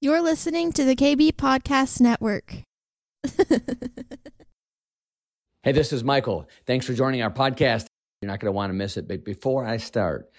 You're 0.00 0.22
listening 0.22 0.70
to 0.74 0.84
the 0.84 0.94
KB 0.94 1.32
Podcast 1.32 2.00
Network. 2.00 2.62
hey, 5.64 5.72
this 5.72 5.92
is 5.92 6.04
Michael. 6.04 6.48
Thanks 6.66 6.86
for 6.86 6.94
joining 6.94 7.20
our 7.20 7.32
podcast. 7.32 7.86
You're 8.22 8.30
not 8.30 8.38
going 8.38 8.46
to 8.46 8.52
want 8.52 8.70
to 8.70 8.74
miss 8.74 8.96
it. 8.96 9.08
But 9.08 9.24
before 9.24 9.66
I 9.66 9.78
start, 9.78 10.30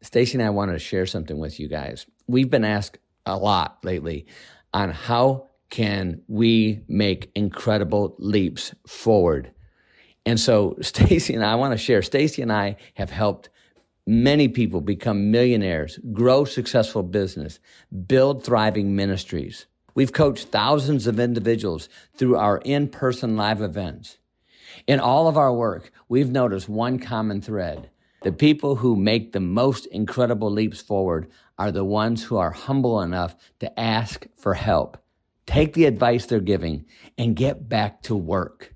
Stacy 0.00 0.38
and 0.38 0.42
I 0.42 0.48
wanted 0.48 0.72
to 0.72 0.78
share 0.78 1.04
something 1.04 1.38
with 1.38 1.60
you 1.60 1.68
guys. 1.68 2.06
We've 2.26 2.48
been 2.48 2.64
asked 2.64 2.96
a 3.26 3.36
lot 3.36 3.84
lately 3.84 4.24
on 4.72 4.88
how 4.92 5.50
can 5.68 6.22
we 6.26 6.80
make 6.88 7.30
incredible 7.34 8.14
leaps 8.18 8.74
forward. 8.86 9.52
And 10.24 10.40
so 10.40 10.74
Stacy 10.80 11.34
and 11.34 11.44
I, 11.44 11.52
I 11.52 11.56
want 11.56 11.72
to 11.72 11.78
share. 11.78 12.00
Stacy 12.00 12.40
and 12.40 12.50
I 12.50 12.76
have 12.94 13.10
helped 13.10 13.50
many 14.06 14.48
people 14.48 14.80
become 14.80 15.30
millionaires, 15.30 15.98
grow 16.12 16.44
successful 16.44 17.02
business, 17.02 17.58
build 18.06 18.44
thriving 18.44 18.94
ministries. 18.94 19.66
We've 19.94 20.12
coached 20.12 20.48
thousands 20.48 21.06
of 21.06 21.18
individuals 21.18 21.88
through 22.14 22.36
our 22.36 22.58
in-person 22.58 23.36
live 23.36 23.62
events. 23.62 24.18
In 24.86 25.00
all 25.00 25.26
of 25.26 25.36
our 25.36 25.52
work, 25.52 25.90
we've 26.08 26.30
noticed 26.30 26.68
one 26.68 26.98
common 26.98 27.40
thread. 27.40 27.90
The 28.22 28.32
people 28.32 28.76
who 28.76 28.94
make 28.96 29.32
the 29.32 29.40
most 29.40 29.86
incredible 29.86 30.50
leaps 30.50 30.80
forward 30.80 31.30
are 31.58 31.72
the 31.72 31.84
ones 31.84 32.24
who 32.24 32.36
are 32.36 32.50
humble 32.50 33.00
enough 33.00 33.34
to 33.60 33.80
ask 33.80 34.26
for 34.36 34.54
help, 34.54 34.98
take 35.46 35.72
the 35.72 35.86
advice 35.86 36.26
they're 36.26 36.40
giving, 36.40 36.84
and 37.16 37.34
get 37.34 37.68
back 37.68 38.02
to 38.02 38.14
work. 38.14 38.74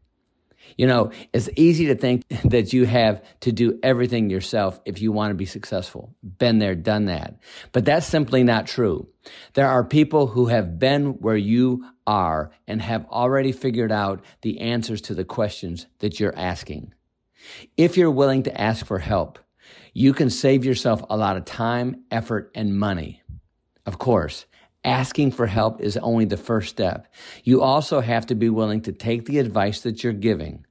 You 0.81 0.87
know, 0.87 1.11
it's 1.35 1.51
easy 1.57 1.89
to 1.89 1.95
think 1.95 2.27
that 2.45 2.73
you 2.73 2.87
have 2.87 3.23
to 3.41 3.53
do 3.53 3.79
everything 3.83 4.31
yourself 4.31 4.81
if 4.87 5.03
you 5.03 5.13
want 5.13 5.31
to 5.31 5.35
be 5.35 5.45
successful. 5.45 6.17
Been 6.23 6.59
there, 6.59 6.75
done 6.75 7.05
that. 7.05 7.39
But 7.73 7.85
that's 7.85 8.07
simply 8.07 8.45
not 8.45 8.67
true. 8.67 9.07
There 9.53 9.69
are 9.69 9.85
people 9.85 10.29
who 10.29 10.47
have 10.47 10.79
been 10.79 11.19
where 11.21 11.37
you 11.37 11.85
are 12.07 12.53
and 12.67 12.81
have 12.81 13.05
already 13.11 13.53
figured 13.53 13.93
out 13.93 14.25
the 14.41 14.59
answers 14.61 15.03
to 15.03 15.15
the 15.15 15.23
questions 15.23 15.85
that 15.99 16.19
you're 16.19 16.35
asking. 16.35 16.95
If 17.77 17.99
you're 17.99 18.11
willing 18.11 18.45
to 18.45 18.59
ask 18.59 18.87
for 18.87 19.01
help, 19.01 19.39
you 19.93 20.15
can 20.15 20.31
save 20.31 20.65
yourself 20.65 21.05
a 21.11 21.17
lot 21.19 21.37
of 21.37 21.45
time, 21.45 22.05
effort, 22.11 22.53
and 22.55 22.75
money. 22.75 23.21
Of 23.85 23.99
course, 23.99 24.47
asking 24.83 25.33
for 25.33 25.47
help 25.47 25.83
is 25.83 25.99
only 25.99 26.25
the 26.25 26.39
first 26.39 26.71
step. 26.71 27.13
You 27.45 27.61
also 27.61 28.01
have 28.01 28.25
to 28.29 28.35
be 28.35 28.49
willing 28.49 28.81
to 28.83 28.93
take 28.93 29.27
the 29.27 29.41
advice 29.41 29.83
that 29.83 30.03
you're 30.03 30.15
giving. 30.15 30.65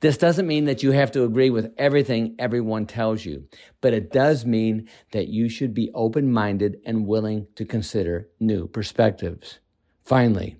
This 0.00 0.16
doesn't 0.16 0.46
mean 0.46 0.64
that 0.64 0.82
you 0.82 0.92
have 0.92 1.12
to 1.12 1.24
agree 1.24 1.50
with 1.50 1.72
everything 1.76 2.34
everyone 2.38 2.86
tells 2.86 3.24
you, 3.24 3.48
but 3.80 3.92
it 3.92 4.12
does 4.12 4.44
mean 4.44 4.88
that 5.12 5.28
you 5.28 5.48
should 5.48 5.74
be 5.74 5.90
open 5.94 6.32
minded 6.32 6.80
and 6.84 7.06
willing 7.06 7.46
to 7.56 7.64
consider 7.64 8.28
new 8.38 8.66
perspectives. 8.66 9.58
Finally, 10.04 10.56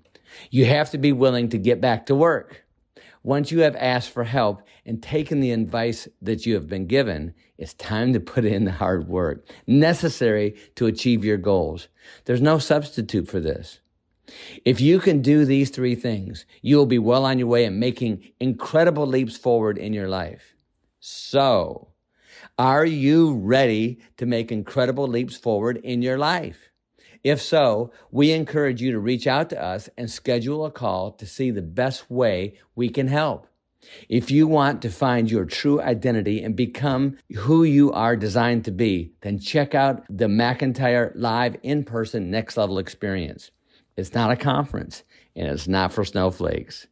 you 0.49 0.65
have 0.65 0.89
to 0.91 0.97
be 0.97 1.11
willing 1.11 1.49
to 1.49 1.57
get 1.57 1.81
back 1.81 2.05
to 2.05 2.15
work. 2.15 2.63
Once 3.23 3.51
you 3.51 3.59
have 3.59 3.75
asked 3.75 4.09
for 4.09 4.23
help 4.23 4.63
and 4.83 5.03
taken 5.03 5.39
the 5.39 5.51
advice 5.51 6.07
that 6.21 6.45
you 6.45 6.55
have 6.55 6.67
been 6.67 6.87
given, 6.87 7.33
it's 7.57 7.75
time 7.75 8.13
to 8.13 8.19
put 8.19 8.45
in 8.45 8.65
the 8.65 8.71
hard 8.71 9.07
work 9.07 9.45
necessary 9.67 10.55
to 10.73 10.87
achieve 10.87 11.23
your 11.23 11.37
goals. 11.37 11.87
There's 12.25 12.41
no 12.41 12.57
substitute 12.57 13.27
for 13.27 13.39
this. 13.39 13.80
If 14.65 14.81
you 14.81 14.99
can 14.99 15.21
do 15.21 15.45
these 15.45 15.69
three 15.69 15.95
things, 15.95 16.45
you 16.61 16.77
will 16.77 16.85
be 16.85 16.99
well 16.99 17.25
on 17.25 17.39
your 17.39 17.47
way 17.47 17.65
and 17.65 17.79
making 17.79 18.23
incredible 18.39 19.07
leaps 19.07 19.37
forward 19.37 19.77
in 19.77 19.93
your 19.93 20.07
life. 20.07 20.55
So, 20.99 21.89
are 22.57 22.85
you 22.85 23.35
ready 23.35 23.99
to 24.17 24.25
make 24.25 24.51
incredible 24.51 25.07
leaps 25.07 25.37
forward 25.37 25.77
in 25.77 26.01
your 26.01 26.17
life? 26.17 26.69
If 27.23 27.41
so, 27.41 27.91
we 28.09 28.31
encourage 28.31 28.81
you 28.81 28.91
to 28.91 28.99
reach 28.99 29.27
out 29.27 29.49
to 29.51 29.63
us 29.63 29.89
and 29.97 30.09
schedule 30.09 30.65
a 30.65 30.71
call 30.71 31.11
to 31.13 31.25
see 31.25 31.51
the 31.51 31.61
best 31.61 32.09
way 32.09 32.59
we 32.75 32.89
can 32.89 33.07
help. 33.07 33.47
If 34.09 34.29
you 34.29 34.47
want 34.47 34.81
to 34.83 34.89
find 34.89 35.29
your 35.29 35.45
true 35.45 35.81
identity 35.81 36.43
and 36.43 36.55
become 36.55 37.17
who 37.35 37.63
you 37.63 37.91
are 37.91 38.15
designed 38.15 38.65
to 38.65 38.71
be, 38.71 39.13
then 39.21 39.39
check 39.39 39.73
out 39.73 40.03
the 40.07 40.27
McIntyre 40.27 41.11
Live 41.15 41.57
in 41.63 41.83
person 41.83 42.29
next 42.29 42.57
level 42.57 42.77
experience. 42.77 43.51
It's 44.01 44.13
not 44.13 44.31
a 44.31 44.35
conference 44.35 45.03
and 45.35 45.47
it's 45.47 45.67
not 45.67 45.93
for 45.93 46.03
snowflakes. 46.03 46.87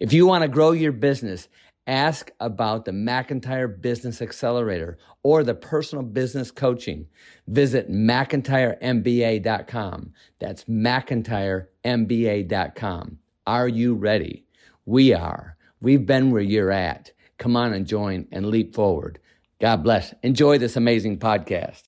If 0.00 0.12
you 0.12 0.26
want 0.26 0.42
to 0.42 0.48
grow 0.48 0.72
your 0.72 0.92
business 0.92 1.48
ask 1.88 2.30
about 2.38 2.84
the 2.84 2.92
McIntyre 2.92 3.80
Business 3.80 4.22
Accelerator 4.22 4.98
or 5.22 5.42
the 5.42 5.54
personal 5.54 6.04
business 6.04 6.50
coaching, 6.50 7.06
visit 7.48 7.90
McIntyreMBA.com. 7.90 10.12
That's 10.38 10.64
McIntyreMBA.com. 10.64 13.18
Are 13.46 13.68
you 13.68 13.94
ready? 13.94 14.44
We 14.84 15.14
are. 15.14 15.56
We've 15.80 16.04
been 16.04 16.30
where 16.30 16.42
you're 16.42 16.70
at. 16.70 17.12
Come 17.38 17.56
on 17.56 17.72
and 17.72 17.86
join 17.86 18.28
and 18.30 18.44
leap 18.46 18.74
forward. 18.74 19.18
God 19.60 19.82
bless. 19.82 20.14
Enjoy 20.22 20.58
this 20.58 20.76
amazing 20.76 21.18
podcast. 21.18 21.87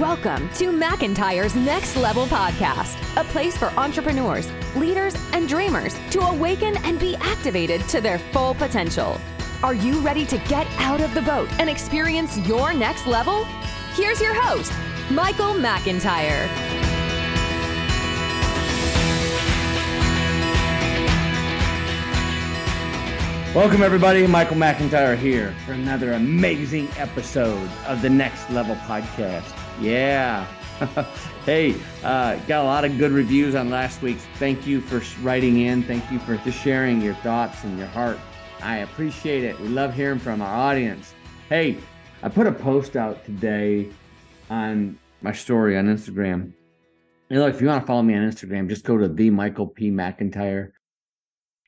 Welcome 0.00 0.50
to 0.50 0.72
McIntyre's 0.72 1.56
Next 1.56 1.96
Level 1.96 2.26
Podcast, 2.26 2.98
a 3.18 3.24
place 3.24 3.56
for 3.56 3.68
entrepreneurs, 3.78 4.50
leaders, 4.74 5.14
and 5.32 5.48
dreamers 5.48 5.94
to 6.10 6.20
awaken 6.20 6.76
and 6.84 7.00
be 7.00 7.16
activated 7.16 7.80
to 7.88 8.02
their 8.02 8.18
full 8.18 8.52
potential. 8.56 9.18
Are 9.62 9.72
you 9.72 10.00
ready 10.00 10.26
to 10.26 10.36
get 10.48 10.66
out 10.80 11.00
of 11.00 11.14
the 11.14 11.22
boat 11.22 11.48
and 11.58 11.70
experience 11.70 12.36
your 12.46 12.74
next 12.74 13.06
level? 13.06 13.44
Here's 13.94 14.20
your 14.20 14.34
host, 14.34 14.70
Michael 15.10 15.54
McIntyre. 15.54 16.46
Welcome, 23.54 23.82
everybody. 23.82 24.26
Michael 24.26 24.56
McIntyre 24.56 25.16
here 25.16 25.54
for 25.64 25.72
another 25.72 26.12
amazing 26.12 26.90
episode 26.98 27.70
of 27.86 28.02
the 28.02 28.10
Next 28.10 28.50
Level 28.50 28.74
Podcast. 28.74 29.54
Yeah. 29.80 30.44
hey, 31.44 31.74
uh, 32.02 32.36
got 32.46 32.62
a 32.62 32.66
lot 32.66 32.84
of 32.84 32.98
good 32.98 33.12
reviews 33.12 33.54
on 33.54 33.70
last 33.70 34.02
week's. 34.02 34.24
Thank 34.38 34.66
you 34.66 34.80
for 34.80 35.02
writing 35.22 35.60
in. 35.60 35.82
Thank 35.82 36.10
you 36.10 36.18
for 36.18 36.36
just 36.38 36.58
sharing 36.62 37.00
your 37.00 37.14
thoughts 37.14 37.64
and 37.64 37.78
your 37.78 37.88
heart. 37.88 38.18
I 38.62 38.78
appreciate 38.78 39.44
it. 39.44 39.58
We 39.60 39.68
love 39.68 39.94
hearing 39.94 40.18
from 40.18 40.42
our 40.42 40.54
audience. 40.54 41.14
Hey, 41.48 41.78
I 42.22 42.28
put 42.28 42.46
a 42.46 42.52
post 42.52 42.96
out 42.96 43.24
today 43.24 43.90
on 44.50 44.98
my 45.22 45.32
story 45.32 45.76
on 45.76 45.86
Instagram. 45.86 46.52
And 47.30 47.40
look, 47.40 47.54
if 47.54 47.60
you 47.60 47.66
want 47.66 47.82
to 47.82 47.86
follow 47.86 48.02
me 48.02 48.14
on 48.14 48.30
Instagram, 48.30 48.68
just 48.68 48.84
go 48.84 48.96
to 48.96 49.08
the 49.08 49.30
Michael 49.30 49.66
P. 49.66 49.90
McIntyre. 49.90 50.70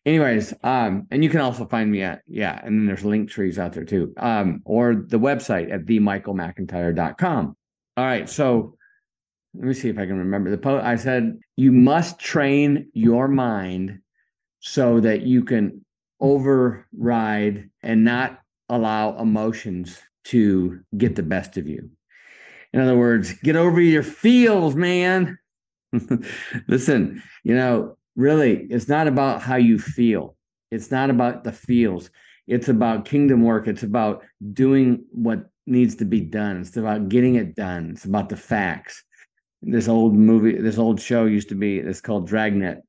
Anyways, 0.06 0.54
um, 0.62 1.06
and 1.10 1.22
you 1.22 1.28
can 1.28 1.40
also 1.40 1.66
find 1.66 1.90
me 1.90 2.02
at 2.02 2.22
yeah, 2.26 2.60
and 2.64 2.78
then 2.78 2.86
there's 2.86 3.02
Linktrees 3.02 3.58
out 3.58 3.72
there 3.72 3.84
too. 3.84 4.14
Um, 4.16 4.62
or 4.64 4.94
the 4.94 5.18
website 5.18 5.72
at 5.72 5.84
themichaelmcintyre.com. 5.84 7.56
All 7.98 8.04
right. 8.04 8.30
So 8.30 8.76
let 9.54 9.64
me 9.64 9.74
see 9.74 9.88
if 9.88 9.98
I 9.98 10.06
can 10.06 10.18
remember 10.18 10.50
the 10.50 10.56
post. 10.56 10.84
I 10.84 10.94
said, 10.94 11.40
you 11.56 11.72
must 11.72 12.20
train 12.20 12.88
your 12.92 13.26
mind 13.26 13.98
so 14.60 15.00
that 15.00 15.22
you 15.22 15.42
can 15.42 15.84
override 16.20 17.70
and 17.82 18.04
not 18.04 18.40
allow 18.68 19.18
emotions 19.18 20.00
to 20.26 20.78
get 20.96 21.16
the 21.16 21.24
best 21.24 21.56
of 21.56 21.66
you. 21.66 21.90
In 22.72 22.78
other 22.78 22.96
words, 22.96 23.32
get 23.32 23.56
over 23.56 23.80
your 23.80 24.04
feels, 24.04 24.76
man. 24.76 25.36
Listen, 26.68 27.20
you 27.42 27.56
know, 27.56 27.96
really, 28.14 28.68
it's 28.70 28.86
not 28.86 29.08
about 29.08 29.42
how 29.42 29.56
you 29.56 29.76
feel. 29.76 30.36
It's 30.70 30.92
not 30.92 31.10
about 31.10 31.42
the 31.42 31.52
feels. 31.52 32.10
It's 32.46 32.68
about 32.68 33.06
kingdom 33.06 33.42
work. 33.42 33.66
It's 33.66 33.82
about 33.82 34.22
doing 34.52 35.04
what 35.10 35.50
needs 35.68 35.94
to 35.96 36.04
be 36.04 36.20
done. 36.20 36.60
It's 36.60 36.76
about 36.76 37.08
getting 37.08 37.36
it 37.36 37.54
done. 37.54 37.90
It's 37.92 38.04
about 38.04 38.28
the 38.28 38.36
facts. 38.36 39.04
This 39.62 39.88
old 39.88 40.14
movie, 40.14 40.56
this 40.60 40.78
old 40.78 41.00
show 41.00 41.26
used 41.26 41.48
to 41.50 41.54
be, 41.54 41.78
it's 41.78 42.00
called 42.00 42.26
Dragnet. 42.26 42.82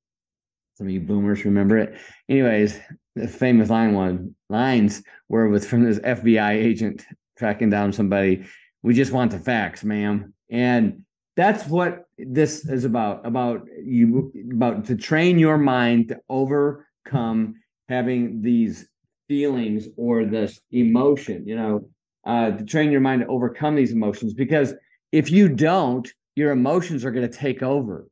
Some 0.76 0.88
of 0.88 0.94
you 0.94 1.02
boomers 1.02 1.44
remember 1.44 1.78
it. 1.78 1.98
Anyways, 2.30 2.80
the 3.16 3.28
famous 3.28 3.70
line 3.70 3.94
one 3.94 4.36
lines 4.50 5.04
were 5.28 5.50
with 5.50 5.68
from 5.68 5.84
this 5.84 6.00
FBI 6.00 6.52
agent 6.52 7.06
tracking 7.38 7.70
down 7.70 7.92
somebody. 7.92 8.46
We 8.82 8.94
just 8.94 9.12
want 9.12 9.32
the 9.32 9.40
facts, 9.40 9.84
ma'am. 9.84 10.34
And 10.50 11.04
that's 11.36 11.66
what 11.66 12.06
this 12.18 12.66
is 12.68 12.86
about. 12.86 13.26
About 13.26 13.66
you 13.84 14.32
about 14.52 14.86
to 14.86 14.96
train 14.96 15.38
your 15.38 15.58
mind 15.58 16.10
to 16.10 16.20
overcome 16.30 17.56
having 17.90 18.42
these 18.42 18.88
feelings 19.28 19.88
or 19.98 20.26
this 20.26 20.60
emotion. 20.72 21.46
You 21.46 21.56
know, 21.58 21.90
uh, 22.30 22.52
to 22.52 22.64
train 22.64 22.92
your 22.92 23.02
mind 23.02 23.22
to 23.22 23.28
overcome 23.28 23.76
these 23.76 23.92
emotions. 23.92 24.36
Because 24.36 24.76
if 25.12 25.32
you 25.32 25.50
don't, 25.50 26.08
your 26.36 26.52
emotions 26.52 27.04
are 27.04 27.10
going 27.10 27.28
to 27.28 27.38
take 27.38 27.64
over. 27.64 28.08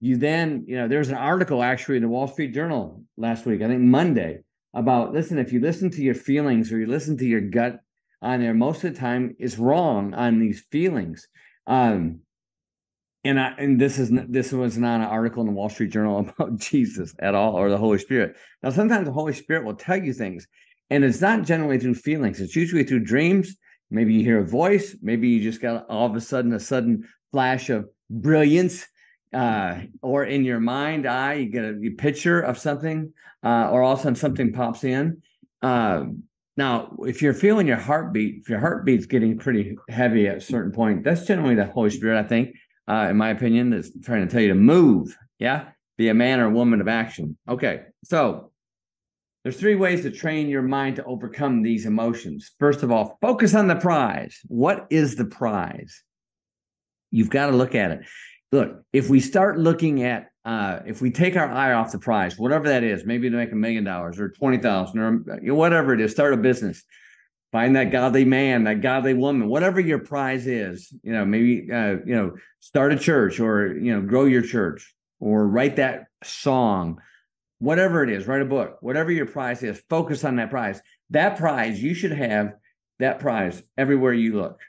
You 0.00 0.16
then, 0.16 0.64
you 0.68 0.76
know, 0.76 0.86
there's 0.86 1.08
an 1.08 1.16
article 1.16 1.64
actually 1.64 1.96
in 1.96 2.02
the 2.02 2.08
Wall 2.08 2.28
Street 2.28 2.54
Journal 2.54 3.02
last 3.16 3.44
week, 3.44 3.62
I 3.62 3.66
think 3.66 3.80
Monday, 3.80 4.38
about 4.72 5.12
listen, 5.12 5.38
if 5.38 5.52
you 5.52 5.60
listen 5.60 5.90
to 5.90 6.02
your 6.02 6.14
feelings 6.14 6.70
or 6.70 6.78
you 6.78 6.86
listen 6.86 7.16
to 7.16 7.26
your 7.26 7.40
gut 7.40 7.80
on 8.22 8.40
there, 8.40 8.54
most 8.54 8.84
of 8.84 8.94
the 8.94 9.00
time 9.00 9.34
it's 9.40 9.58
wrong 9.58 10.14
on 10.14 10.38
these 10.38 10.64
feelings. 10.70 11.26
Um, 11.66 12.20
and 13.24 13.40
I 13.40 13.52
and 13.58 13.80
this 13.80 13.98
is 13.98 14.12
this 14.28 14.52
was 14.52 14.78
not 14.78 15.00
an 15.00 15.08
article 15.08 15.40
in 15.40 15.48
the 15.48 15.54
Wall 15.54 15.70
Street 15.70 15.90
Journal 15.90 16.20
about 16.38 16.56
Jesus 16.60 17.16
at 17.18 17.34
all 17.34 17.54
or 17.54 17.68
the 17.68 17.78
Holy 17.78 17.98
Spirit. 17.98 18.36
Now, 18.62 18.70
sometimes 18.70 19.06
the 19.06 19.12
Holy 19.12 19.32
Spirit 19.32 19.64
will 19.64 19.74
tell 19.74 20.00
you 20.00 20.12
things, 20.12 20.46
and 20.90 21.04
it's 21.04 21.20
not 21.20 21.44
generally 21.44 21.78
through 21.78 21.94
feelings. 21.94 22.40
It's 22.40 22.56
usually 22.56 22.84
through 22.84 23.00
dreams. 23.00 23.56
Maybe 23.90 24.14
you 24.14 24.24
hear 24.24 24.40
a 24.40 24.46
voice. 24.46 24.96
Maybe 25.02 25.28
you 25.28 25.42
just 25.42 25.60
got 25.60 25.86
all 25.88 26.06
of 26.06 26.16
a 26.16 26.20
sudden 26.20 26.52
a 26.52 26.60
sudden 26.60 27.08
flash 27.30 27.70
of 27.70 27.88
brilliance, 28.10 28.86
uh, 29.32 29.80
or 30.02 30.24
in 30.24 30.44
your 30.44 30.60
mind 30.60 31.06
eye 31.06 31.34
you 31.34 31.46
get 31.46 31.64
a, 31.64 31.78
a 31.84 31.90
picture 31.90 32.40
of 32.40 32.58
something, 32.58 33.12
uh, 33.44 33.70
or 33.70 33.82
all 33.82 33.94
of 33.94 33.98
a 34.00 34.02
sudden 34.02 34.16
something 34.16 34.52
pops 34.52 34.84
in. 34.84 35.22
Uh, 35.62 36.04
now, 36.56 36.96
if 37.00 37.20
you're 37.20 37.34
feeling 37.34 37.66
your 37.66 37.76
heartbeat, 37.76 38.36
if 38.40 38.48
your 38.48 38.60
heartbeat's 38.60 39.06
getting 39.06 39.38
pretty 39.38 39.76
heavy 39.90 40.26
at 40.26 40.38
a 40.38 40.40
certain 40.40 40.72
point, 40.72 41.04
that's 41.04 41.26
generally 41.26 41.54
the 41.54 41.66
Holy 41.66 41.90
Spirit, 41.90 42.18
I 42.18 42.26
think 42.26 42.56
uh, 42.88 43.08
in 43.10 43.16
my 43.16 43.30
opinion, 43.30 43.70
that's 43.70 43.90
trying 44.00 44.26
to 44.26 44.32
tell 44.32 44.40
you 44.40 44.48
to 44.48 44.54
move. 44.54 45.16
Yeah. 45.38 45.68
Be 45.96 46.08
a 46.08 46.14
man 46.14 46.40
or 46.40 46.50
woman 46.50 46.80
of 46.80 46.88
action. 46.88 47.36
Okay. 47.48 47.82
So 48.04 48.52
there's 49.46 49.60
three 49.60 49.76
ways 49.76 50.02
to 50.02 50.10
train 50.10 50.48
your 50.48 50.62
mind 50.62 50.96
to 50.96 51.04
overcome 51.04 51.62
these 51.62 51.86
emotions. 51.86 52.50
First 52.58 52.82
of 52.82 52.90
all, 52.90 53.16
focus 53.20 53.54
on 53.54 53.68
the 53.68 53.76
prize. 53.76 54.40
What 54.48 54.88
is 54.90 55.14
the 55.14 55.24
prize? 55.24 56.02
You've 57.12 57.30
got 57.30 57.46
to 57.46 57.56
look 57.56 57.76
at 57.76 57.92
it. 57.92 58.00
Look, 58.50 58.82
if 58.92 59.08
we 59.08 59.20
start 59.20 59.56
looking 59.56 60.02
at, 60.02 60.32
uh, 60.44 60.80
if 60.84 61.00
we 61.00 61.12
take 61.12 61.36
our 61.36 61.48
eye 61.48 61.74
off 61.74 61.92
the 61.92 62.00
prize, 62.00 62.36
whatever 62.36 62.66
that 62.66 62.82
is, 62.82 63.06
maybe 63.06 63.30
to 63.30 63.36
make 63.36 63.52
a 63.52 63.54
million 63.54 63.84
dollars 63.84 64.18
or 64.18 64.30
20,000 64.30 64.98
or 64.98 65.54
whatever 65.54 65.94
it 65.94 66.00
is, 66.00 66.10
start 66.10 66.34
a 66.34 66.36
business 66.36 66.82
find 67.52 67.76
that 67.76 67.92
godly 67.92 68.24
man 68.24 68.64
that 68.64 68.80
godly 68.80 69.14
woman 69.14 69.48
whatever 69.48 69.78
your 69.78 70.00
prize 70.00 70.48
is 70.48 70.92
you 71.04 71.12
know 71.12 71.24
maybe 71.24 71.70
uh, 71.72 71.94
you 72.04 72.14
know 72.14 72.32
start 72.58 72.92
a 72.92 72.98
church 72.98 73.38
or 73.38 73.78
you 73.78 73.94
know 73.94 74.02
grow 74.02 74.24
your 74.24 74.42
church 74.42 74.92
or 75.20 75.46
write 75.46 75.76
that 75.76 76.06
song 76.24 77.00
whatever 77.58 78.02
it 78.02 78.10
is 78.10 78.26
write 78.26 78.42
a 78.42 78.46
book 78.46 78.76
whatever 78.80 79.10
your 79.10 79.26
prize 79.26 79.62
is 79.62 79.82
focus 79.88 80.24
on 80.24 80.36
that 80.36 80.50
prize. 80.50 80.80
That 81.10 81.36
prize 81.36 81.82
you 81.82 81.94
should 81.94 82.12
have 82.12 82.54
that 82.98 83.20
prize 83.20 83.62
everywhere 83.76 84.12
you 84.12 84.36
look. 84.36 84.60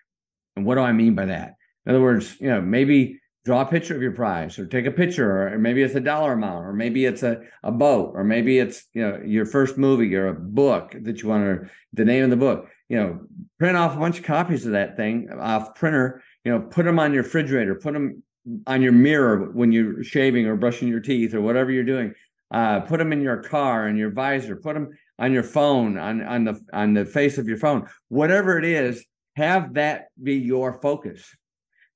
And 0.56 0.66
what 0.66 0.76
do 0.76 0.82
i 0.82 0.92
mean 0.92 1.16
by 1.16 1.26
that? 1.26 1.56
In 1.86 1.92
other 1.92 2.02
words 2.02 2.36
you 2.40 2.50
know 2.50 2.62
maybe 2.62 3.20
draw 3.46 3.62
a 3.62 3.66
picture 3.66 3.96
of 3.96 4.02
your 4.02 4.12
prize 4.12 4.60
or 4.60 4.68
take 4.68 4.86
a 4.86 4.92
picture 4.92 5.54
or 5.54 5.58
maybe 5.58 5.82
it's 5.82 5.96
a 5.96 6.02
dollar 6.02 6.34
amount 6.34 6.66
or 6.66 6.74
maybe 6.74 7.06
it's 7.06 7.24
a, 7.24 7.40
a 7.64 7.72
boat 7.72 8.12
or 8.14 8.24
maybe 8.26 8.60
it's 8.60 8.86
you 8.94 9.02
know 9.02 9.22
your 9.26 9.46
first 9.46 9.78
movie 9.78 10.14
or 10.16 10.28
a 10.28 10.34
book 10.34 10.94
that 11.02 11.22
you 11.22 11.30
want 11.30 11.44
to 11.46 11.70
the 11.94 12.06
name 12.06 12.24
of 12.24 12.30
the 12.30 12.36
book. 12.38 12.68
You 12.90 12.98
know 12.98 13.20
print 13.60 13.78
off 13.78 13.96
a 13.96 14.00
bunch 14.00 14.20
of 14.20 14.26
copies 14.26 14.66
of 14.66 14.72
that 14.74 14.96
thing 14.96 15.30
off 15.32 15.76
printer 15.76 16.24
you 16.46 16.52
know 16.52 16.62
put 16.62 16.86
them 16.86 17.00
on 17.00 17.14
your 17.14 17.24
refrigerator 17.24 17.76
put 17.76 17.94
them 17.94 18.24
on 18.66 18.82
your 18.82 18.94
mirror 18.94 19.52
when 19.52 19.72
you're 19.72 20.04
shaving 20.04 20.46
or 20.46 20.56
brushing 20.56 20.88
your 20.88 21.02
teeth 21.02 21.34
or 21.34 21.42
whatever 21.42 21.72
you're 21.72 21.84
doing 21.84 22.14
uh, 22.52 22.80
put 22.82 22.98
them 22.98 23.12
in 23.12 23.22
your 23.22 23.44
car 23.44 23.88
and 23.88 23.98
your 23.98 24.12
visor 24.12 24.56
put 24.56 24.74
them 24.74 24.90
on 25.20 25.32
your 25.32 25.44
phone 25.44 25.98
on 25.98 26.22
on 26.22 26.44
the 26.44 26.60
on 26.74 26.94
the 26.94 27.06
face 27.06 27.38
of 27.38 27.48
your 27.48 27.58
phone 27.58 27.88
whatever 28.10 28.58
it 28.58 28.66
is 28.66 29.06
have 29.36 29.74
that 29.74 30.08
be 30.22 30.36
your 30.36 30.80
focus 30.82 31.36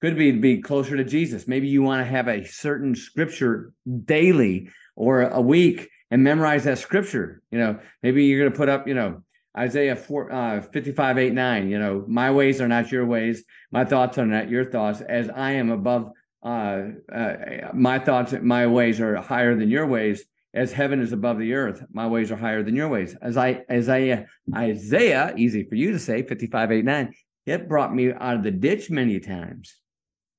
could 0.01 0.17
be 0.17 0.31
be 0.31 0.61
closer 0.61 0.97
to 0.97 1.03
Jesus. 1.03 1.47
Maybe 1.47 1.67
you 1.67 1.83
want 1.83 2.05
to 2.05 2.11
have 2.11 2.27
a 2.27 2.43
certain 2.43 2.95
scripture 2.95 3.71
daily 4.05 4.69
or 4.95 5.21
a 5.21 5.39
week 5.39 5.89
and 6.09 6.23
memorize 6.23 6.63
that 6.63 6.79
scripture. 6.79 7.41
You 7.51 7.59
know, 7.59 7.79
maybe 8.01 8.25
you're 8.25 8.39
going 8.39 8.51
to 8.51 8.57
put 8.57 8.67
up, 8.67 8.87
you 8.87 8.95
know, 8.95 9.23
Isaiah 9.57 9.95
4, 9.95 10.31
uh, 10.31 10.61
55, 10.61 11.17
8, 11.17 11.33
9. 11.33 11.69
You 11.69 11.79
know, 11.79 12.03
my 12.07 12.31
ways 12.31 12.61
are 12.61 12.67
not 12.67 12.91
your 12.91 13.05
ways. 13.05 13.43
My 13.71 13.85
thoughts 13.85 14.17
are 14.17 14.25
not 14.25 14.49
your 14.49 14.65
thoughts. 14.65 15.01
As 15.01 15.29
I 15.29 15.51
am 15.51 15.69
above, 15.69 16.11
uh, 16.43 16.81
uh, 17.13 17.35
my 17.73 17.99
thoughts, 17.99 18.33
my 18.41 18.65
ways 18.65 18.99
are 18.99 19.17
higher 19.17 19.55
than 19.55 19.69
your 19.69 19.85
ways. 19.85 20.23
As 20.53 20.73
heaven 20.73 21.01
is 21.01 21.13
above 21.13 21.39
the 21.39 21.53
earth, 21.53 21.83
my 21.93 22.07
ways 22.07 22.31
are 22.31 22.35
higher 22.35 22.61
than 22.61 22.75
your 22.75 22.89
ways. 22.89 23.15
As 23.21 23.37
I, 23.37 23.63
as 23.69 23.87
Isaiah, 23.87 24.27
Isaiah, 24.53 25.33
easy 25.37 25.63
for 25.63 25.75
you 25.75 25.91
to 25.91 25.99
say, 25.99 26.23
55, 26.23 26.71
8, 26.71 26.85
9. 26.85 27.13
It 27.45 27.69
brought 27.69 27.95
me 27.95 28.11
out 28.11 28.35
of 28.35 28.43
the 28.43 28.51
ditch 28.51 28.89
many 28.89 29.19
times 29.19 29.81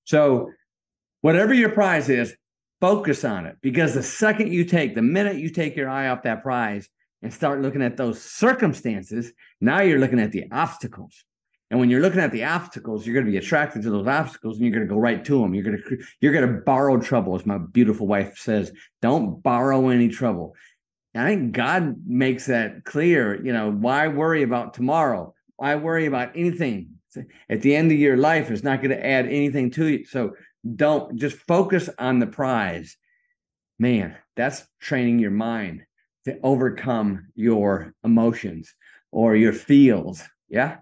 so, 0.05 0.51
whatever 1.21 1.55
your 1.55 1.71
prize 1.71 2.09
is, 2.09 2.35
focus 2.81 3.25
on 3.25 3.47
it 3.47 3.57
because 3.63 3.95
the 3.95 4.03
second 4.03 4.53
you 4.53 4.65
take, 4.65 4.95
the 4.95 5.03
minute 5.03 5.37
you 5.37 5.51
take 5.51 5.77
your 5.77 5.89
eye 5.89 6.09
off 6.09 6.25
that 6.25 6.43
prize 6.43 6.89
and 7.23 7.33
start 7.33 7.63
looking 7.63 7.83
at 7.83 7.97
those 7.97 8.21
circumstances, 8.21 9.33
now 9.61 9.81
you're 9.81 10.01
looking 10.01 10.21
at 10.21 10.33
the 10.33 10.45
obstacles. 10.51 11.25
And 11.73 11.81
when 11.81 11.89
you're 11.89 12.03
looking 12.03 12.21
at 12.21 12.33
the 12.33 12.45
obstacles, 12.45 13.07
you're 13.07 13.15
going 13.15 13.25
to 13.25 13.33
be 13.33 13.39
attracted 13.39 13.81
to 13.83 13.91
those 13.91 14.07
obstacles 14.07 14.59
and 14.59 14.67
you're 14.67 14.75
going 14.75 14.87
to 14.87 14.95
go 14.95 15.01
right 15.01 15.25
to 15.25 15.41
them. 15.41 15.55
You're 15.55 15.65
going 15.65 15.79
to 15.79 15.99
you're 16.21 16.35
going 16.35 16.47
to 16.47 16.61
borrow 16.61 17.01
trouble, 17.01 17.35
as 17.35 17.47
my 17.47 17.57
beautiful 17.57 18.07
wife 18.07 18.37
says. 18.37 18.71
Don't 19.01 19.43
borrow 19.43 19.89
any 19.89 20.09
trouble. 20.09 20.55
And 21.15 21.25
I 21.25 21.31
think 21.31 21.53
God 21.53 21.97
makes 22.07 22.45
that 22.47 22.85
clear. 22.85 23.43
You 23.43 23.55
know, 23.55 23.73
why 23.73 24.09
worry 24.09 24.43
about 24.43 24.75
tomorrow? 24.75 25.35
Why 25.57 25.75
worry 25.77 26.05
about 26.05 26.37
anything? 26.37 26.91
at 27.51 27.61
the 27.61 27.75
end 27.75 27.93
of 27.93 27.99
your 27.99 28.17
life 28.17 28.51
it's 28.51 28.63
not 28.63 28.81
going 28.81 28.91
to 28.91 29.07
add 29.07 29.27
anything 29.27 29.71
to 29.71 29.87
you 29.87 30.05
so 30.07 30.33
don't 30.77 31.17
just 31.17 31.37
focus 31.37 31.91
on 31.99 32.19
the 32.19 32.27
prize 32.27 32.97
man 33.79 34.17
that's 34.35 34.67
training 34.81 35.19
your 35.19 35.31
mind 35.31 35.85
to 36.25 36.39
overcome 36.43 37.27
your 37.35 37.93
emotions 38.03 38.75
or 39.11 39.37
your 39.37 39.53
feels 39.53 40.23
yeah 40.49 40.79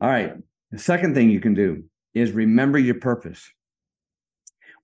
all 0.00 0.08
right 0.08 0.34
the 0.70 0.78
second 0.78 1.14
thing 1.14 1.30
you 1.30 1.40
can 1.40 1.54
do 1.54 1.82
is 2.14 2.32
remember 2.32 2.78
your 2.78 2.96
purpose 2.96 3.50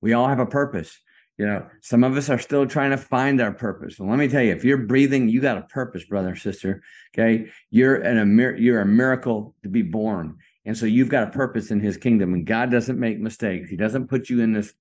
we 0.00 0.12
all 0.12 0.28
have 0.28 0.40
a 0.40 0.46
purpose 0.46 0.98
you 1.38 1.46
know 1.46 1.66
some 1.80 2.04
of 2.04 2.16
us 2.16 2.28
are 2.28 2.38
still 2.38 2.66
trying 2.66 2.90
to 2.90 2.96
find 2.96 3.40
our 3.40 3.52
purpose 3.52 3.98
and 3.98 4.08
let 4.08 4.18
me 4.18 4.28
tell 4.28 4.42
you 4.42 4.52
if 4.52 4.64
you're 4.64 4.78
breathing 4.78 5.28
you 5.28 5.40
got 5.40 5.58
a 5.58 5.62
purpose 5.62 6.04
brother 6.04 6.36
sister 6.36 6.82
okay 7.14 7.46
you're 7.70 7.96
an 7.96 8.18
a 8.18 8.60
you're 8.60 8.80
a 8.80 8.86
miracle 8.86 9.54
to 9.62 9.68
be 9.68 9.82
born 9.82 10.36
and 10.64 10.76
so 10.76 10.86
you've 10.86 11.08
got 11.08 11.28
a 11.28 11.30
purpose 11.30 11.70
in 11.70 11.80
his 11.80 11.96
kingdom, 11.96 12.34
and 12.34 12.46
God 12.46 12.70
doesn't 12.70 12.98
make 12.98 13.18
mistakes. 13.18 13.68
He 13.68 13.76
doesn't 13.76 14.08
put 14.08 14.30
you 14.30 14.40
in 14.40 14.52
this 14.52 14.72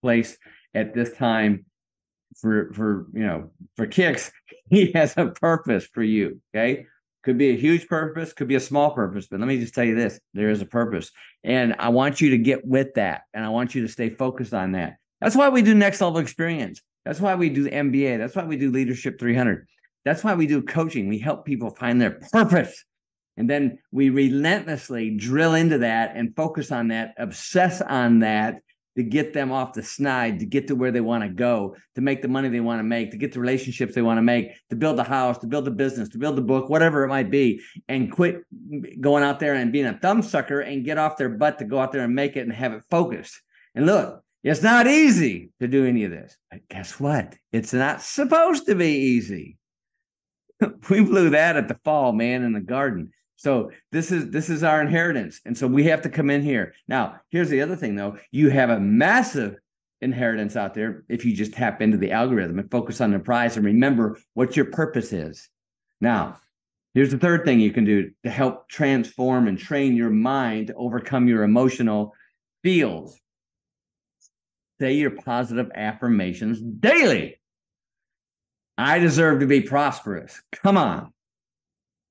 place 0.00 0.36
at 0.74 0.94
this 0.94 1.12
time 1.16 1.66
for 2.36 2.72
for 2.72 3.06
you 3.12 3.26
know 3.26 3.50
for 3.76 3.86
kicks. 3.86 4.30
He 4.70 4.92
has 4.92 5.14
a 5.18 5.26
purpose 5.26 5.86
for 5.86 6.02
you. 6.02 6.40
Okay. 6.54 6.86
Could 7.24 7.38
be 7.38 7.50
a 7.50 7.56
huge 7.56 7.88
purpose, 7.88 8.32
could 8.34 8.48
be 8.48 8.54
a 8.54 8.60
small 8.60 8.90
purpose, 8.90 9.26
but 9.26 9.40
let 9.40 9.48
me 9.48 9.58
just 9.58 9.74
tell 9.74 9.84
you 9.84 9.94
this 9.94 10.20
there 10.34 10.50
is 10.50 10.60
a 10.60 10.66
purpose. 10.66 11.10
And 11.42 11.74
I 11.78 11.88
want 11.88 12.20
you 12.20 12.30
to 12.30 12.38
get 12.38 12.66
with 12.66 12.94
that. 12.94 13.22
And 13.32 13.44
I 13.44 13.48
want 13.48 13.74
you 13.74 13.82
to 13.82 13.88
stay 13.88 14.10
focused 14.10 14.52
on 14.52 14.72
that. 14.72 14.96
That's 15.20 15.34
why 15.34 15.48
we 15.48 15.62
do 15.62 15.74
next 15.74 16.02
level 16.02 16.18
experience. 16.18 16.82
That's 17.04 17.20
why 17.20 17.34
we 17.34 17.48
do 17.48 17.62
the 17.62 17.70
MBA. 17.70 18.18
That's 18.18 18.36
why 18.36 18.44
we 18.44 18.56
do 18.56 18.70
Leadership 18.70 19.18
300. 19.18 19.66
That's 20.04 20.22
why 20.22 20.34
we 20.34 20.46
do 20.46 20.62
coaching. 20.62 21.08
We 21.08 21.18
help 21.18 21.46
people 21.46 21.70
find 21.70 22.00
their 22.00 22.20
purpose. 22.32 22.84
And 23.36 23.48
then 23.48 23.78
we 23.90 24.10
relentlessly 24.10 25.10
drill 25.16 25.54
into 25.54 25.78
that 25.78 26.14
and 26.14 26.36
focus 26.36 26.70
on 26.70 26.88
that, 26.88 27.14
obsess 27.18 27.80
on 27.80 28.20
that 28.20 28.60
to 28.96 29.02
get 29.02 29.32
them 29.32 29.50
off 29.50 29.72
the 29.72 29.82
snide, 29.82 30.38
to 30.38 30.46
get 30.46 30.68
to 30.68 30.76
where 30.76 30.90
they 30.90 31.00
want 31.00 31.22
to 31.24 31.28
go, 31.28 31.76
to 31.94 32.00
make 32.00 32.22
the 32.22 32.28
money 32.28 32.48
they 32.48 32.60
want 32.60 32.78
to 32.78 32.84
make, 32.84 33.10
to 33.10 33.16
get 33.16 33.32
the 33.32 33.40
relationships 33.40 33.94
they 33.94 34.02
want 34.02 34.18
to 34.18 34.22
make, 34.22 34.48
to 34.70 34.76
build 34.76 34.96
the 34.96 35.04
house, 35.04 35.38
to 35.38 35.46
build 35.46 35.64
the 35.64 35.70
business, 35.70 36.08
to 36.08 36.18
build 36.18 36.36
the 36.36 36.42
book, 36.42 36.68
whatever 36.68 37.04
it 37.04 37.08
might 37.08 37.30
be, 37.30 37.60
and 37.88 38.12
quit 38.12 38.42
going 39.00 39.24
out 39.24 39.40
there 39.40 39.54
and 39.54 39.72
being 39.72 39.86
a 39.86 39.94
thumbsucker 39.94 40.66
and 40.66 40.84
get 40.84 40.98
off 40.98 41.16
their 41.16 41.28
butt 41.28 41.58
to 41.58 41.64
go 41.64 41.78
out 41.78 41.92
there 41.92 42.04
and 42.04 42.14
make 42.14 42.36
it 42.36 42.40
and 42.40 42.52
have 42.52 42.72
it 42.72 42.82
focused. 42.90 43.40
And 43.74 43.86
look, 43.86 44.22
it's 44.44 44.62
not 44.62 44.86
easy 44.86 45.50
to 45.60 45.66
do 45.66 45.86
any 45.86 46.04
of 46.04 46.10
this. 46.10 46.36
But 46.50 46.68
guess 46.68 47.00
what? 47.00 47.34
It's 47.50 47.72
not 47.72 48.02
supposed 48.02 48.66
to 48.66 48.74
be 48.74 48.92
easy. 48.92 49.56
we 50.90 51.00
blew 51.00 51.30
that 51.30 51.56
at 51.56 51.68
the 51.68 51.78
fall, 51.82 52.12
man, 52.12 52.42
in 52.42 52.52
the 52.52 52.60
garden. 52.60 53.12
So 53.36 53.70
this 53.92 54.12
is 54.12 54.30
this 54.30 54.48
is 54.48 54.62
our 54.62 54.80
inheritance. 54.80 55.40
And 55.44 55.56
so 55.56 55.66
we 55.66 55.84
have 55.84 56.02
to 56.02 56.08
come 56.08 56.30
in 56.30 56.42
here. 56.42 56.74
Now, 56.88 57.16
here's 57.30 57.48
the 57.48 57.60
other 57.60 57.76
thing 57.76 57.96
though. 57.96 58.16
You 58.30 58.50
have 58.50 58.70
a 58.70 58.80
massive 58.80 59.56
inheritance 60.00 60.54
out 60.54 60.74
there 60.74 61.04
if 61.08 61.24
you 61.24 61.34
just 61.34 61.54
tap 61.54 61.80
into 61.80 61.96
the 61.96 62.12
algorithm 62.12 62.58
and 62.58 62.70
focus 62.70 63.00
on 63.00 63.10
the 63.10 63.18
prize 63.18 63.56
and 63.56 63.64
remember 63.64 64.18
what 64.34 64.56
your 64.56 64.66
purpose 64.66 65.12
is. 65.12 65.48
Now, 66.00 66.38
here's 66.92 67.10
the 67.10 67.18
third 67.18 67.44
thing 67.44 67.58
you 67.58 67.72
can 67.72 67.84
do 67.84 68.10
to 68.22 68.30
help 68.30 68.68
transform 68.68 69.48
and 69.48 69.58
train 69.58 69.96
your 69.96 70.10
mind 70.10 70.68
to 70.68 70.74
overcome 70.74 71.26
your 71.26 71.42
emotional 71.42 72.12
feels. 72.62 73.18
Say 74.80 74.94
your 74.94 75.12
positive 75.12 75.70
affirmations 75.74 76.60
daily. 76.60 77.40
I 78.76 78.98
deserve 78.98 79.40
to 79.40 79.46
be 79.46 79.60
prosperous. 79.60 80.42
Come 80.52 80.76
on. 80.76 81.13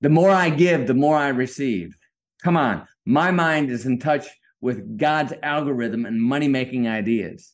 The 0.04 0.10
more 0.10 0.30
I 0.30 0.50
give, 0.50 0.86
the 0.86 0.94
more 0.94 1.16
I 1.16 1.30
receive. 1.30 1.98
Come 2.44 2.58
on. 2.58 2.86
My 3.06 3.32
mind 3.32 3.72
is 3.72 3.86
in 3.86 4.00
touch 4.00 4.28
with 4.60 4.98
God's 4.98 5.32
algorithm 5.42 6.06
and 6.06 6.22
money 6.22 6.50
making 6.50 6.90
ideas. 6.90 7.54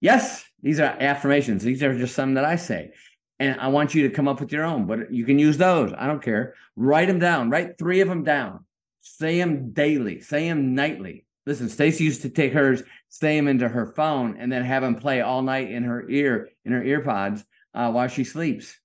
Yes, 0.00 0.44
these 0.62 0.78
are 0.78 0.96
affirmations. 1.00 1.64
These 1.64 1.82
are 1.82 1.98
just 1.98 2.14
some 2.14 2.34
that 2.34 2.44
I 2.44 2.54
say. 2.54 2.92
And 3.40 3.60
I 3.60 3.68
want 3.68 3.92
you 3.92 4.08
to 4.08 4.14
come 4.14 4.28
up 4.28 4.38
with 4.38 4.52
your 4.52 4.64
own, 4.64 4.86
but 4.86 5.12
you 5.12 5.24
can 5.24 5.40
use 5.40 5.58
those. 5.58 5.92
I 5.98 6.06
don't 6.06 6.22
care. 6.22 6.54
Write 6.76 7.08
them 7.08 7.18
down. 7.18 7.50
Write 7.50 7.76
three 7.76 8.02
of 8.02 8.08
them 8.08 8.22
down. 8.22 8.64
Say 9.00 9.38
them 9.38 9.72
daily. 9.72 10.20
Say 10.20 10.48
them 10.48 10.76
nightly. 10.76 11.26
listen, 11.44 11.68
Stacy 11.68 12.04
used 12.04 12.22
to 12.22 12.30
take 12.30 12.52
hers, 12.52 12.84
say 13.08 13.36
them 13.36 13.48
into 13.48 13.68
her 13.68 13.94
phone, 13.96 14.36
and 14.38 14.52
then 14.52 14.62
have 14.62 14.84
them 14.84 14.94
play 14.94 15.22
all 15.22 15.42
night 15.42 15.72
in 15.72 15.82
her 15.82 16.08
ear, 16.08 16.50
in 16.64 16.70
her 16.70 16.84
ear 16.84 17.00
pods 17.00 17.44
uh, 17.74 17.90
while 17.90 18.06
she 18.06 18.22
sleeps. 18.22 18.78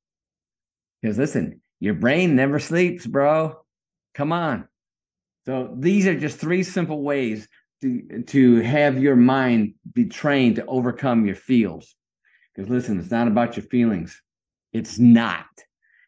Because 1.04 1.20
listen, 1.20 1.62
your 1.84 1.96
brain 1.96 2.38
never 2.38 2.60
sleeps, 2.60 3.06
bro. 3.06 3.60
Come 4.14 4.32
on. 4.32 4.70
So 5.46 5.76
these 5.78 6.08
are 6.08 6.18
just 6.18 6.38
three 6.40 6.64
simple 6.64 7.02
ways 7.02 7.50
to, 7.82 8.24
to 8.28 8.62
have 8.62 9.04
your 9.04 9.18
mind 9.18 9.74
be 9.94 10.06
trained 10.06 10.56
to 10.56 10.66
overcome 10.66 11.26
your 11.26 11.36
feels. 11.36 11.94
Because 12.56 12.70
listen, 12.70 13.02
it's 13.02 13.12
not 13.12 13.28
about 13.28 13.58
your 13.58 13.66
feelings. 13.66 14.22
It's 14.72 14.98
not. 14.98 15.46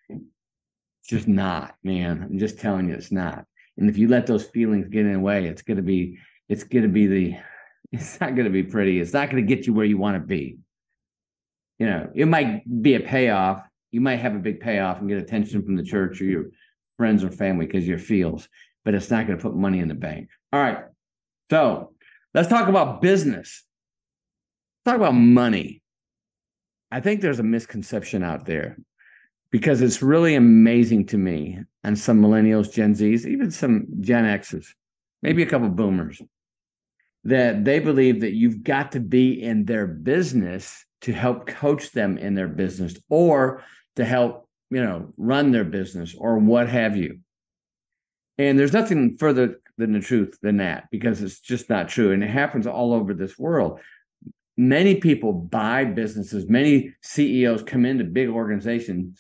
It's 0.08 1.10
just 1.10 1.28
not, 1.28 1.76
man. 1.84 2.24
I'm 2.24 2.40
just 2.40 2.58
telling 2.58 2.88
you, 2.88 2.96
it's 2.96 3.12
not. 3.12 3.44
And 3.78 3.90
if 3.90 3.98
you 3.98 4.08
let 4.08 4.28
those 4.28 4.46
feelings 4.46 4.88
get 4.88 5.06
in 5.06 5.12
the 5.12 5.20
way, 5.20 5.46
it's 5.46 5.62
gonna 5.62 5.82
be, 5.82 6.20
it's 6.48 6.64
gonna 6.64 6.88
be 6.88 7.08
the, 7.08 7.36
it's 7.92 8.22
not 8.22 8.38
gonna 8.38 8.50
be 8.50 8.64
pretty. 8.64 9.02
It's 9.02 9.12
not 9.12 9.30
gonna 9.30 9.42
get 9.42 9.68
you 9.68 9.74
where 9.74 9.86
you 9.86 9.98
want 9.98 10.16
to 10.16 10.26
be. 10.26 10.58
You 11.80 11.88
know, 11.88 12.10
it 12.16 12.30
might 12.30 12.64
be 12.82 12.96
a 12.96 13.02
payoff. 13.02 13.62
You 13.96 14.02
might 14.02 14.18
have 14.18 14.36
a 14.36 14.40
big 14.40 14.60
payoff 14.60 15.00
and 15.00 15.08
get 15.08 15.20
attention 15.20 15.64
from 15.64 15.78
the 15.78 15.82
church 15.84 16.20
or 16.20 16.26
your 16.26 16.48
friends 16.98 17.24
or 17.24 17.32
family 17.32 17.66
because 17.66 17.88
your 17.88 17.98
feels, 17.98 18.50
but 18.84 18.94
it's 18.94 19.10
not 19.10 19.26
going 19.26 19.40
to 19.40 19.42
put 19.42 19.56
money 19.56 19.80
in 19.80 19.88
the 19.88 19.96
bank. 19.96 20.28
All 20.52 20.60
right. 20.60 20.80
So 21.50 21.94
let's 22.34 22.50
talk 22.50 22.68
about 22.68 23.02
business. 23.02 23.64
Let's 24.86 24.94
talk 24.94 24.98
about 24.98 25.18
money. 25.18 25.82
I 26.92 27.00
think 27.00 27.22
there's 27.22 27.40
a 27.40 27.44
misconception 27.44 28.22
out 28.22 28.46
there 28.46 28.76
because 29.50 29.82
it's 29.82 30.02
really 30.02 30.36
amazing 30.36 31.06
to 31.06 31.18
me 31.18 31.60
and 31.86 31.98
some 31.98 32.22
millennials, 32.22 32.74
Gen 32.74 32.96
Zs, 32.96 33.26
even 33.26 33.50
some 33.50 33.88
Gen 34.02 34.26
Xs, 34.26 34.66
maybe 35.22 35.42
a 35.42 35.46
couple 35.46 35.70
boomers, 35.70 36.22
that 37.24 37.64
they 37.64 37.80
believe 37.80 38.20
that 38.20 38.34
you've 38.34 38.62
got 38.62 38.92
to 38.92 39.00
be 39.00 39.42
in 39.42 39.64
their 39.64 39.88
business 39.88 40.84
to 41.04 41.14
help 41.14 41.48
coach 41.48 41.92
them 41.92 42.18
in 42.18 42.34
their 42.34 42.50
business 42.50 42.96
or 43.10 43.64
to 43.96 44.06
help, 44.06 44.48
you 44.70 44.84
know, 44.84 45.12
run 45.18 45.52
their 45.52 45.64
business 45.64 46.16
or 46.18 46.38
what 46.38 46.70
have 46.70 46.98
you. 46.98 47.20
And 48.38 48.60
there's 48.60 48.74
nothing 48.74 49.18
further 49.18 49.62
than 49.78 49.94
the 49.94 50.00
truth 50.00 50.38
than 50.42 50.58
that 50.58 50.86
because 50.92 51.22
it's 51.22 51.40
just 51.40 51.70
not 51.70 51.90
true. 51.90 52.12
And 52.12 52.24
it 52.24 52.30
happens 52.30 52.68
all 52.68 52.94
over 52.94 53.14
this 53.14 53.38
world 53.38 53.80
many 54.58 54.96
people 54.96 55.34
buy 55.34 55.84
businesses 55.84 56.48
many 56.48 56.96
ceos 57.02 57.62
come 57.62 57.86
into 57.86 58.06
big 58.06 58.30
organizations 58.30 59.20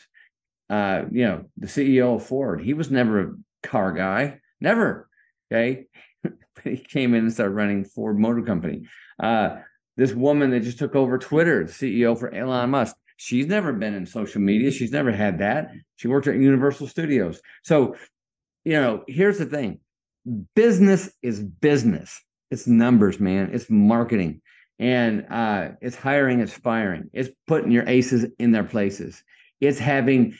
uh, 0.70 1.04
you 1.12 1.24
know, 1.24 1.46
the 1.58 1.68
CEO 1.68 2.16
of 2.16 2.26
Ford, 2.26 2.62
he 2.62 2.74
was 2.74 2.90
never 2.90 3.22
a 3.22 3.34
car 3.64 3.92
guy, 3.92 4.40
never. 4.60 5.08
Okay. 5.52 5.86
he 6.64 6.78
came 6.78 7.14
in 7.14 7.26
and 7.26 7.34
started 7.34 7.54
running 7.54 7.86
Ford 7.86 8.18
Motor 8.20 8.42
Company. 8.42 8.88
Uh, 9.22 9.58
this 9.98 10.14
woman 10.14 10.52
that 10.52 10.62
just 10.62 10.80
took 10.80 10.96
over 10.96 11.18
Twitter, 11.18 11.66
CEO 11.66 12.18
for 12.18 12.34
Elon 12.34 12.72
Musk, 12.72 12.96
she's 13.18 13.48
never 13.48 13.74
been 13.74 13.94
in 13.94 14.06
social 14.06 14.42
media. 14.42 14.72
She's 14.72 14.92
never 14.92 15.12
had 15.12 15.40
that. 15.40 15.72
She 15.96 16.08
worked 16.08 16.28
at 16.28 16.36
Universal 16.36 16.88
Studios. 16.88 17.42
So, 17.64 17.96
you 18.64 18.74
know, 18.74 19.04
here's 19.08 19.38
the 19.38 19.46
thing 19.46 19.80
business 20.56 21.12
is 21.22 21.44
business. 21.44 22.20
It's 22.52 22.68
numbers, 22.68 23.20
man. 23.20 23.50
It's 23.54 23.70
marketing 23.70 24.42
and 24.80 25.26
uh, 25.30 25.70
it's 25.82 25.96
hiring, 25.96 26.42
it's 26.42 26.54
firing, 26.54 27.10
it's 27.14 27.30
putting 27.48 27.72
your 27.72 27.88
aces 27.88 28.26
in 28.40 28.52
their 28.52 28.64
places. 28.64 29.24
It's 29.62 29.80
having 29.80 30.38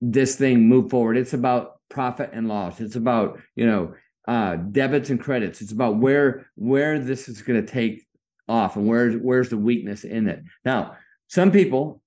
this 0.00 0.36
thing 0.36 0.68
move 0.68 0.90
forward. 0.90 1.16
It's 1.16 1.32
about 1.32 1.80
profit 1.88 2.30
and 2.32 2.48
loss. 2.48 2.80
It's 2.80 2.96
about 2.96 3.40
you 3.56 3.66
know 3.66 3.94
uh, 4.28 4.56
debits 4.56 5.10
and 5.10 5.20
credits. 5.20 5.60
It's 5.60 5.72
about 5.72 5.96
where 5.96 6.46
where 6.56 6.98
this 6.98 7.28
is 7.28 7.42
going 7.42 7.64
to 7.64 7.72
take 7.72 8.06
off 8.48 8.76
and 8.76 8.86
where's 8.86 9.16
where's 9.16 9.48
the 9.48 9.56
weakness 9.56 10.04
in 10.04 10.28
it. 10.28 10.42
Now, 10.64 10.96
some 11.28 11.50
people, 11.50 11.99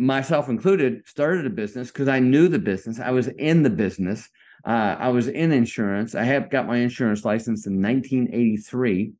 myself 0.00 0.48
included, 0.48 1.06
started 1.06 1.46
a 1.46 1.50
business 1.50 1.88
because 1.88 2.08
I 2.08 2.18
knew 2.18 2.48
the 2.48 2.58
business. 2.58 2.98
I 2.98 3.10
was 3.10 3.28
in 3.28 3.62
the 3.62 3.70
business. 3.70 4.28
Uh, 4.66 4.96
I 4.98 5.08
was 5.08 5.28
in 5.28 5.52
insurance. 5.52 6.14
I 6.14 6.24
have 6.24 6.50
got 6.50 6.66
my 6.66 6.78
insurance 6.78 7.24
license 7.24 7.66
in 7.66 7.80
1983. 7.82 9.12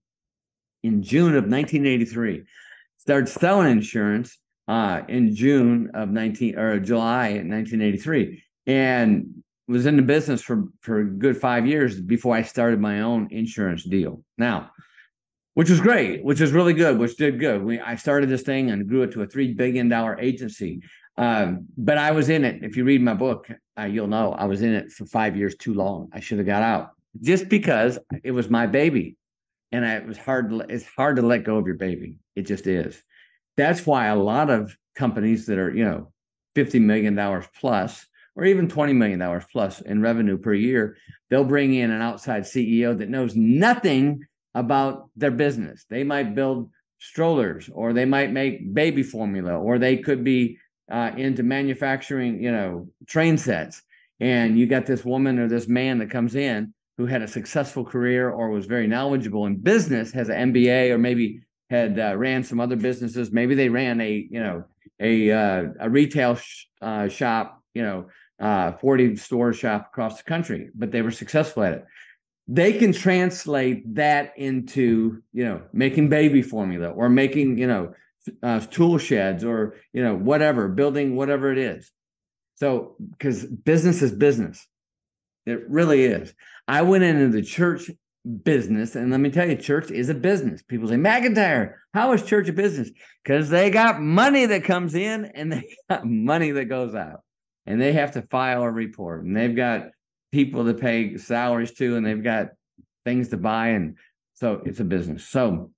In 0.83 1.03
June 1.03 1.37
of 1.37 1.45
1983, 1.45 2.45
started 2.97 3.29
selling 3.29 3.71
insurance 3.71 4.39
uh, 4.67 5.03
in 5.09 5.35
June 5.35 5.91
of 5.93 6.09
19 6.09 6.59
or 6.59 6.81
July 6.81 7.33
1983, 7.33 8.43
and 8.67 9.43
was 9.69 9.85
in 9.85 9.97
the 9.97 10.03
business 10.03 10.41
for 10.41 10.65
for 10.81 11.01
a 11.01 11.05
good 11.05 11.37
five 11.37 11.67
years 11.67 12.01
before 12.01 12.35
I 12.35 12.43
started 12.43 12.81
my 12.81 13.03
own 13.03 13.29
insurance 13.31 13.85
deal. 13.85 14.25
Now, 14.39 14.71
which 15.61 15.69
was 15.69 15.79
great, 15.83 16.25
which 16.25 16.41
was 16.41 16.53
really 16.53 16.73
good, 16.73 16.99
which 16.99 17.19
did 17.19 17.39
good. 17.39 17.63
We 17.63 17.79
I 17.79 17.95
started 17.95 18.31
this 18.31 18.41
thing 18.41 18.71
and 18.71 18.89
grew 18.89 19.03
it 19.03 19.13
to 19.13 19.21
a 19.21 19.27
three 19.27 19.53
billion 19.53 19.91
dollar 19.91 20.19
agency. 20.19 20.81
Um, 21.19 21.67
but 21.77 21.99
I 21.99 22.13
was 22.13 22.31
in 22.31 22.47
it. 22.47 22.65
If 22.65 22.79
you 22.79 22.85
read 22.85 23.03
my 23.03 23.13
book, 23.13 23.47
uh, 23.79 23.85
you'll 23.85 24.07
know 24.07 24.33
I 24.33 24.47
was 24.47 24.63
in 24.63 24.73
it 24.73 24.91
for 24.91 25.05
five 25.05 25.37
years 25.37 25.55
too 25.57 25.75
long. 25.75 26.09
I 26.15 26.21
should 26.21 26.39
have 26.39 26.47
got 26.47 26.63
out 26.63 26.93
just 27.21 27.51
because 27.51 27.99
it 28.25 28.31
was 28.31 28.49
my 28.49 28.67
baby, 28.69 29.19
and 29.71 29.85
I, 29.85 29.97
it 29.97 30.07
was 30.07 30.17
hard. 30.17 30.49
To, 30.49 30.61
it's 30.61 30.87
hard 30.87 31.17
to 31.17 31.23
let 31.23 31.45
go 31.45 31.59
of 31.59 31.67
your 31.67 31.77
baby. 31.77 32.15
It 32.37 32.47
just 32.47 32.67
is. 32.67 33.03
That's 33.59 33.85
why 33.85 34.07
a 34.07 34.17
lot 34.17 34.49
of 34.49 34.75
companies 34.95 35.45
that 35.45 35.59
are, 35.59 35.77
you 35.77 35.85
know, 35.85 36.11
$50 36.57 36.81
million 36.81 37.45
plus 37.61 38.07
or 38.35 38.47
even 38.47 38.67
$20 38.67 38.95
million 38.95 39.43
plus 39.53 39.83
in 39.83 40.01
revenue 40.01 40.39
per 40.39 40.55
year, 40.55 40.97
they'll 41.29 41.45
bring 41.45 41.75
in 41.75 41.91
an 41.91 42.01
outside 42.01 42.45
CEO 42.45 42.97
that 42.97 43.11
knows 43.11 43.37
nothing 43.37 44.25
about 44.55 45.11
their 45.17 45.31
business. 45.31 45.85
They 45.89 46.05
might 46.05 46.35
build 46.35 46.71
strollers 46.99 47.71
or 47.73 47.93
they 47.93 48.05
might 48.05 48.33
make 48.33 48.75
baby 48.75 49.03
formula 49.03 49.59
or 49.59 49.79
they 49.79 49.97
could 49.97 50.23
be 50.23 50.59
uh, 50.91 51.13
into 51.17 51.43
manufacturing, 51.43 52.43
you 52.43 52.53
know, 52.53 52.89
train 53.07 53.39
sets. 53.39 53.83
And 54.19 54.59
you 54.59 54.67
got 54.67 54.87
this 54.87 55.05
woman 55.05 55.39
or 55.39 55.49
this 55.49 55.69
man 55.69 55.99
that 55.99 56.11
comes 56.11 56.35
in 56.35 56.75
who 56.99 57.07
had 57.07 57.23
a 57.23 57.29
successful 57.29 57.85
career 57.85 58.29
or 58.31 58.51
was 58.51 58.67
very 58.67 58.87
knowledgeable 58.87 59.47
in 59.47 59.57
business, 59.57 60.13
has 60.13 60.29
an 60.29 60.53
MBA 60.53 60.91
or 60.91 60.99
maybe 60.99 61.41
had 61.71 61.99
uh, 61.99 62.17
ran 62.17 62.45
some 62.45 62.61
other 62.61 62.77
businesses. 62.77 63.33
Maybe 63.33 63.55
they 63.55 63.69
ran 63.69 64.01
a 64.01 64.29
you 64.31 64.41
know 64.41 64.65
a 64.99 65.31
uh, 65.31 65.65
a 65.81 65.89
retail 65.89 66.35
sh- 66.35 66.67
uh, 66.83 67.09
shop, 67.09 67.63
you 67.73 67.83
know, 67.83 68.09
uh, 68.39 68.73
forty 68.73 69.17
store 69.17 69.53
shop 69.55 69.89
across 69.91 70.19
the 70.19 70.25
country, 70.25 70.69
but 70.75 70.91
they 70.91 71.01
were 71.01 71.11
successful 71.11 71.63
at 71.63 71.73
it. 71.73 71.85
They 72.49 72.73
can 72.73 72.93
translate 72.93 73.95
that 73.95 74.33
into 74.37 75.23
you 75.33 75.45
know 75.45 75.63
making 75.73 76.09
baby 76.09 76.43
formula 76.43 76.89
or 76.89 77.09
making 77.09 77.59
you 77.59 77.67
know 77.67 77.95
uh, 78.43 78.61
tool 78.61 78.99
sheds 78.99 79.45
or 79.45 79.77
you 79.93 80.03
know 80.03 80.15
whatever 80.15 80.69
building 80.69 81.17
whatever 81.17 81.53
it 81.53 81.59
is. 81.59 81.91
So 82.57 82.97
because 83.11 83.47
business 83.47 84.03
is 84.03 84.13
business, 84.13 84.67
it 85.47 85.69
really 85.69 86.05
is. 86.05 86.35
I 86.69 86.83
went 86.83 87.05
into 87.05 87.29
the 87.29 87.43
church 87.43 87.91
business. 88.45 88.97
And 88.97 89.11
let 89.11 89.21
me 89.21 89.31
tell 89.31 89.49
you, 89.49 89.57
church 89.57 89.91
is 89.91 90.09
a 90.09 90.15
business. 90.15 90.63
People 90.63 90.89
say, 90.89 90.97
McIntyre, 90.97 91.75
how 91.95 92.13
is 92.13 92.23
church 92.23 92.49
a 92.49 92.53
business? 92.53 92.91
Because 93.23 93.49
they 93.49 93.71
got 93.71 94.01
money 94.01 94.47
that 94.47 94.65
comes 94.65 94.95
in 94.95 95.27
and 95.27 95.53
they 95.53 95.77
got 95.91 96.07
money 96.07 96.51
that 96.53 96.67
goes 96.67 96.95
out. 96.95 97.21
And 97.67 97.81
they 97.81 97.93
have 97.93 98.13
to 98.13 98.23
file 98.23 98.63
a 98.63 98.71
report. 98.71 99.25
And 99.25 99.37
they've 99.37 99.55
got 99.55 99.89
people 100.33 100.65
to 100.65 100.75
pay 100.75 101.17
salaries 101.17 101.73
to, 101.73 101.97
and 101.97 102.07
they've 102.07 102.23
got 102.23 102.51
things 103.05 103.29
to 103.29 103.37
buy. 103.37 103.69
And 103.69 103.97
so 104.35 104.63
it's 104.65 104.81
a 104.81 104.85
business. 104.85 105.27
So 105.27 105.71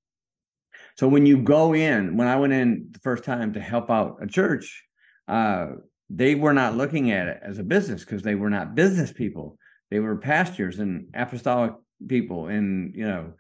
so 0.97 1.09
when 1.09 1.25
you 1.25 1.39
go 1.39 1.75
in, 1.75 2.17
when 2.17 2.29
I 2.29 2.37
went 2.37 2.53
in 2.53 2.89
the 2.91 2.99
first 2.99 3.25
time 3.25 3.55
to 3.55 3.61
help 3.61 3.91
out 3.91 4.19
a 4.21 4.27
church, 4.27 4.85
uh, 5.27 5.69
they 6.11 6.35
were 6.35 6.53
not 6.53 6.77
looking 6.77 7.11
at 7.11 7.29
it 7.29 7.41
as 7.43 7.59
a 7.59 7.65
business 7.65 8.05
because 8.05 8.23
they 8.23 8.35
were 8.35 8.51
not 8.51 8.75
business 8.75 9.11
people. 9.11 9.57
They 9.91 10.01
were 10.01 10.17
pastors 10.17 10.79
and 10.79 11.09
apostolic 11.15 11.73
people 12.09 12.49
and 12.49 12.95
you 12.95 13.07
know 13.07 13.33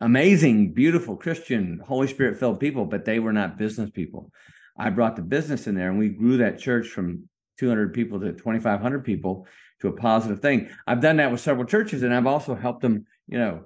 amazing 0.00 0.72
beautiful 0.72 1.16
christian 1.16 1.80
holy 1.86 2.08
spirit 2.08 2.38
filled 2.38 2.60
people 2.60 2.84
but 2.84 3.04
they 3.04 3.18
were 3.18 3.32
not 3.32 3.58
business 3.58 3.90
people 3.90 4.30
i 4.78 4.90
brought 4.90 5.16
the 5.16 5.22
business 5.22 5.66
in 5.66 5.74
there 5.74 5.90
and 5.90 5.98
we 5.98 6.08
grew 6.08 6.38
that 6.38 6.58
church 6.58 6.88
from 6.88 7.28
200 7.58 7.92
people 7.92 8.20
to 8.20 8.32
2500 8.32 9.04
people 9.04 9.46
to 9.80 9.88
a 9.88 9.92
positive 9.92 10.40
thing. 10.40 10.68
I've 10.86 11.00
done 11.00 11.16
that 11.16 11.30
with 11.30 11.40
several 11.40 11.66
churches 11.66 12.02
and 12.02 12.14
i've 12.14 12.26
also 12.26 12.54
helped 12.54 12.82
them 12.82 13.06
you 13.26 13.38
know 13.38 13.64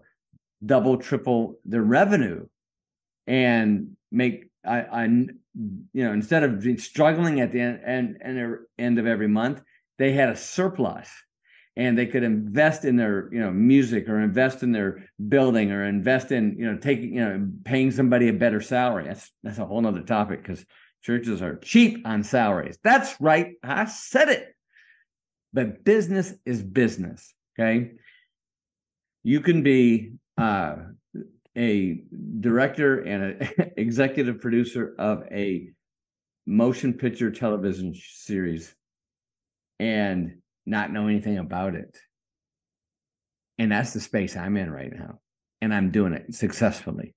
double 0.65 0.97
triple 0.97 1.59
their 1.65 1.83
revenue 1.83 2.47
and 3.27 3.97
make 4.11 4.49
i, 4.65 4.81
I 4.81 5.05
you 5.05 6.05
know 6.05 6.13
instead 6.13 6.45
of 6.45 6.65
struggling 6.81 7.41
at 7.41 7.53
the 7.53 7.61
end, 7.61 7.81
end, 7.85 8.19
end, 8.23 8.57
end 8.79 8.99
of 8.99 9.07
every 9.07 9.29
month 9.29 9.63
they 10.03 10.13
had 10.13 10.29
a 10.29 10.37
surplus. 10.37 11.09
And 11.75 11.97
they 11.97 12.05
could 12.05 12.23
invest 12.23 12.85
in 12.85 12.97
their 12.97 13.33
you 13.33 13.41
know 13.41 13.51
music 13.51 14.07
or 14.07 14.21
invest 14.21 14.63
in 14.63 14.73
their 14.73 15.09
building 15.29 15.73
or 15.73 15.85
invest 15.85 16.31
in 16.31 16.57
you 16.59 16.71
know 16.71 16.77
taking 16.77 17.15
you 17.15 17.25
know 17.25 17.49
paying 17.65 17.91
somebody 17.91 18.29
a 18.29 18.33
better 18.35 18.61
salary. 18.61 19.05
That's 19.07 19.33
that's 19.43 19.57
a 19.57 19.65
whole 19.65 19.81
nother 19.81 20.03
topic 20.03 20.43
because 20.43 20.67
churches 21.03 21.41
are 21.41 21.57
cheap 21.57 22.07
on 22.07 22.25
salaries. 22.25 22.77
That's 22.85 23.19
right. 23.21 23.55
I 23.63 23.87
said 23.87 24.29
it 24.29 24.52
but 25.53 25.85
business 25.85 26.33
is 26.45 26.63
business 26.63 27.35
okay 27.59 27.93
you 29.23 29.41
can 29.41 29.63
be 29.63 30.13
uh 30.39 30.77
a 31.57 32.03
director 32.41 33.01
and 33.01 33.43
an 33.43 33.73
executive 33.77 34.41
producer 34.41 34.95
of 34.99 35.25
a 35.31 35.69
motion 36.47 36.95
picture 36.95 37.31
television 37.31 37.95
series 37.95 38.75
and 39.79 40.39
not 40.67 40.93
know 40.93 41.09
anything 41.09 41.39
about 41.39 41.75
it. 41.75 41.99
And 43.59 43.71
that's 43.71 43.93
the 43.93 44.01
space 44.01 44.37
I'm 44.37 44.57
in 44.57 44.71
right 44.71 44.93
now. 44.93 45.21
And 45.61 45.73
I'm 45.73 45.91
doing 45.91 46.13
it 46.13 46.35
successfully. 46.35 47.15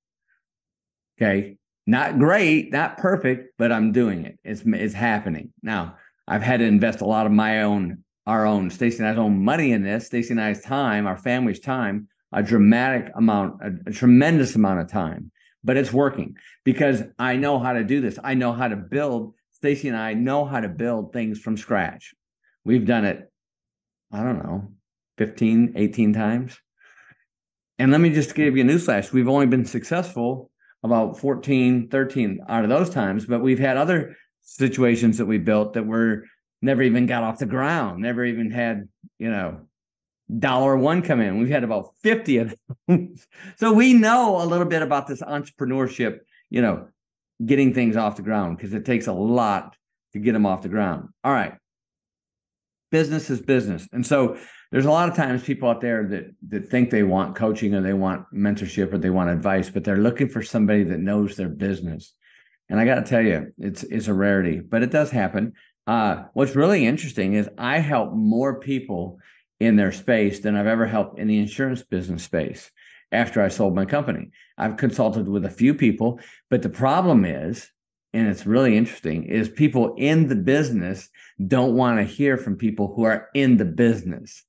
Okay. 1.19 1.57
Not 1.87 2.17
great, 2.17 2.71
not 2.71 2.97
perfect, 2.97 3.53
but 3.57 3.71
I'm 3.71 3.91
doing 3.91 4.25
it. 4.25 4.39
It's 4.43 4.63
it's 4.65 4.95
happening. 4.95 5.53
Now, 5.61 5.97
I've 6.27 6.41
had 6.41 6.57
to 6.57 6.65
invest 6.65 7.01
a 7.01 7.05
lot 7.05 7.27
of 7.27 7.31
my 7.31 7.61
own, 7.61 8.03
our 8.25 8.45
own, 8.45 8.69
Stacy 8.69 8.99
and 8.99 9.07
I's 9.07 9.17
own 9.17 9.43
money 9.43 9.71
in 9.71 9.83
this, 9.83 10.07
Stacy 10.07 10.31
and 10.31 10.41
I's 10.41 10.61
time, 10.61 11.05
our 11.05 11.17
family's 11.17 11.59
time, 11.59 12.07
a 12.31 12.41
dramatic 12.41 13.11
amount, 13.15 13.61
a, 13.61 13.89
a 13.89 13.91
tremendous 13.91 14.55
amount 14.55 14.79
of 14.79 14.89
time. 14.89 15.31
But 15.63 15.77
it's 15.77 15.93
working 15.93 16.35
because 16.63 17.03
I 17.17 17.37
know 17.37 17.59
how 17.59 17.73
to 17.73 17.83
do 17.83 18.01
this. 18.01 18.19
I 18.23 18.33
know 18.35 18.53
how 18.53 18.67
to 18.67 18.75
build. 18.75 19.33
Stacy 19.51 19.87
and 19.87 19.97
I 19.97 20.13
know 20.13 20.45
how 20.45 20.59
to 20.59 20.69
build 20.69 21.13
things 21.13 21.39
from 21.39 21.57
scratch. 21.57 22.13
We've 22.63 22.85
done 22.85 23.05
it, 23.05 23.31
I 24.11 24.23
don't 24.23 24.43
know, 24.43 24.69
15, 25.17 25.73
18 25.75 26.13
times. 26.13 26.59
And 27.79 27.91
let 27.91 28.01
me 28.01 28.09
just 28.09 28.35
give 28.35 28.55
you 28.55 28.63
a 28.63 28.67
newsflash. 28.67 29.11
We've 29.11 29.27
only 29.27 29.47
been 29.47 29.65
successful 29.65 30.51
about 30.83 31.19
14, 31.19 31.89
13 31.89 32.39
out 32.47 32.63
of 32.63 32.69
those 32.69 32.89
times, 32.89 33.25
but 33.25 33.41
we've 33.41 33.59
had 33.59 33.77
other 33.77 34.15
situations 34.41 35.17
that 35.17 35.25
we 35.25 35.39
built 35.39 35.73
that 35.73 35.85
were 35.85 36.25
never 36.65 36.81
even 36.81 37.05
got 37.05 37.23
off 37.23 37.39
the 37.39 37.45
ground, 37.45 38.01
never 38.01 38.25
even 38.25 38.51
had, 38.51 38.89
you 39.19 39.29
know, 39.29 39.61
dollar 40.39 40.75
one 40.75 41.01
come 41.01 41.21
in. 41.21 41.37
We've 41.37 41.49
had 41.49 41.63
about 41.63 41.93
50 42.01 42.37
of 42.39 42.55
them. 42.87 43.15
so 43.57 43.71
we 43.71 43.93
know 43.93 44.41
a 44.41 44.45
little 44.45 44.65
bit 44.65 44.81
about 44.81 45.07
this 45.07 45.21
entrepreneurship, 45.21 46.19
you 46.49 46.61
know, 46.61 46.87
getting 47.45 47.73
things 47.73 47.95
off 47.95 48.15
the 48.15 48.23
ground 48.23 48.57
because 48.57 48.73
it 48.73 48.83
takes 48.83 49.07
a 49.07 49.13
lot 49.13 49.77
to 50.13 50.19
get 50.19 50.33
them 50.33 50.45
off 50.45 50.63
the 50.63 50.69
ground. 50.69 51.09
All 51.23 51.31
right. 51.31 51.53
Business 52.91 53.29
is 53.29 53.41
business. 53.41 53.87
And 53.91 54.05
so 54.05 54.37
there's 54.71 54.85
a 54.85 54.91
lot 54.91 55.09
of 55.09 55.15
times 55.15 55.43
people 55.43 55.69
out 55.69 55.81
there 55.81 56.07
that 56.07 56.25
that 56.49 56.69
think 56.69 56.89
they 56.89 57.03
want 57.03 57.35
coaching 57.35 57.75
or 57.75 57.81
they 57.81 57.93
want 57.93 58.25
mentorship 58.33 58.91
or 58.93 58.97
they 58.97 59.09
want 59.09 59.29
advice, 59.29 59.69
but 59.69 59.83
they're 59.83 59.97
looking 59.97 60.29
for 60.29 60.41
somebody 60.41 60.83
that 60.83 60.99
knows 60.99 61.35
their 61.35 61.49
business. 61.49 62.13
And 62.69 62.79
I 62.79 62.85
got 62.85 62.95
to 62.95 63.03
tell 63.03 63.21
you, 63.21 63.51
it's 63.57 63.83
it's 63.83 64.07
a 64.07 64.13
rarity, 64.13 64.59
but 64.59 64.81
it 64.81 64.91
does 64.91 65.11
happen. 65.11 65.53
Uh, 65.87 66.23
what's 66.33 66.55
really 66.55 66.85
interesting 66.85 67.33
is 67.33 67.49
I 67.57 67.79
help 67.79 68.13
more 68.13 68.59
people 68.59 69.19
in 69.59 69.75
their 69.75 69.91
space 69.91 70.39
than 70.39 70.55
I've 70.55 70.67
ever 70.67 70.85
helped 70.85 71.19
in 71.19 71.27
the 71.27 71.37
insurance 71.37 71.83
business 71.83 72.23
space 72.23 72.71
after 73.11 73.41
I 73.41 73.47
sold 73.47 73.75
my 73.75 73.85
company. 73.85 74.31
I've 74.57 74.77
consulted 74.77 75.27
with 75.27 75.45
a 75.45 75.49
few 75.49 75.73
people, 75.73 76.19
but 76.49 76.61
the 76.61 76.69
problem 76.69 77.23
is, 77.23 77.69
and 78.13 78.27
it's 78.27 78.45
really 78.45 78.75
interesting, 78.75 79.25
is 79.25 79.47
people 79.49 79.95
in 79.97 80.27
the 80.27 80.35
business 80.35 81.09
don't 81.45 81.75
want 81.75 81.99
to 81.99 82.03
hear 82.03 82.37
from 82.37 82.55
people 82.57 82.93
who 82.95 83.03
are 83.03 83.29
in 83.33 83.57
the 83.57 83.65
business. 83.65 84.43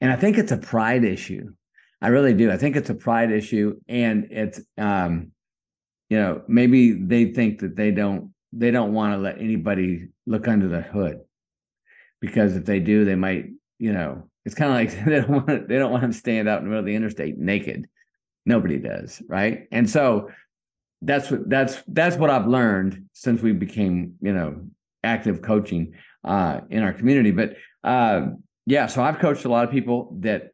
And 0.00 0.12
I 0.12 0.16
think 0.16 0.38
it's 0.38 0.52
a 0.52 0.58
pride 0.58 1.04
issue. 1.04 1.52
I 2.00 2.08
really 2.08 2.34
do. 2.34 2.52
I 2.52 2.56
think 2.56 2.76
it's 2.76 2.90
a 2.90 2.94
pride 2.94 3.32
issue. 3.32 3.80
And 3.88 4.28
it's 4.30 4.60
um, 4.76 5.32
you 6.08 6.18
know, 6.18 6.42
maybe 6.48 6.92
they 6.92 7.26
think 7.32 7.60
that 7.60 7.76
they 7.76 7.90
don't 7.90 8.32
they 8.52 8.70
don't 8.70 8.92
want 8.92 9.14
to 9.14 9.18
let 9.18 9.38
anybody 9.38 10.08
look 10.26 10.48
under 10.48 10.68
the 10.68 10.80
hood. 10.80 11.20
Because 12.20 12.56
if 12.56 12.64
they 12.64 12.80
do, 12.80 13.04
they 13.04 13.14
might, 13.14 13.46
you 13.78 13.92
know, 13.92 14.28
it's 14.44 14.54
kind 14.54 14.70
of 14.70 14.76
like 14.76 15.04
they 15.06 15.20
don't 15.20 15.30
want 15.30 15.68
they 15.68 15.78
don't 15.78 15.92
want 15.92 16.12
to 16.12 16.18
stand 16.18 16.48
out 16.48 16.58
in 16.58 16.64
the 16.64 16.70
middle 16.70 16.80
of 16.80 16.86
the 16.86 16.94
interstate 16.94 17.38
naked. 17.38 17.86
Nobody 18.46 18.78
does, 18.78 19.22
right? 19.28 19.68
And 19.70 19.88
so 19.88 20.30
that's 21.02 21.30
what 21.30 21.48
that's 21.48 21.82
that's 21.86 22.16
what 22.16 22.30
I've 22.30 22.46
learned 22.46 23.08
since 23.12 23.42
we 23.42 23.52
became, 23.52 24.14
you 24.20 24.32
know, 24.32 24.62
active 25.04 25.42
coaching 25.42 25.94
uh, 26.24 26.60
in 26.70 26.82
our 26.82 26.92
community. 26.92 27.30
But 27.30 27.56
uh, 27.84 28.28
yeah, 28.66 28.86
so 28.86 29.02
I've 29.02 29.18
coached 29.18 29.44
a 29.44 29.48
lot 29.48 29.64
of 29.64 29.70
people 29.70 30.16
that, 30.20 30.50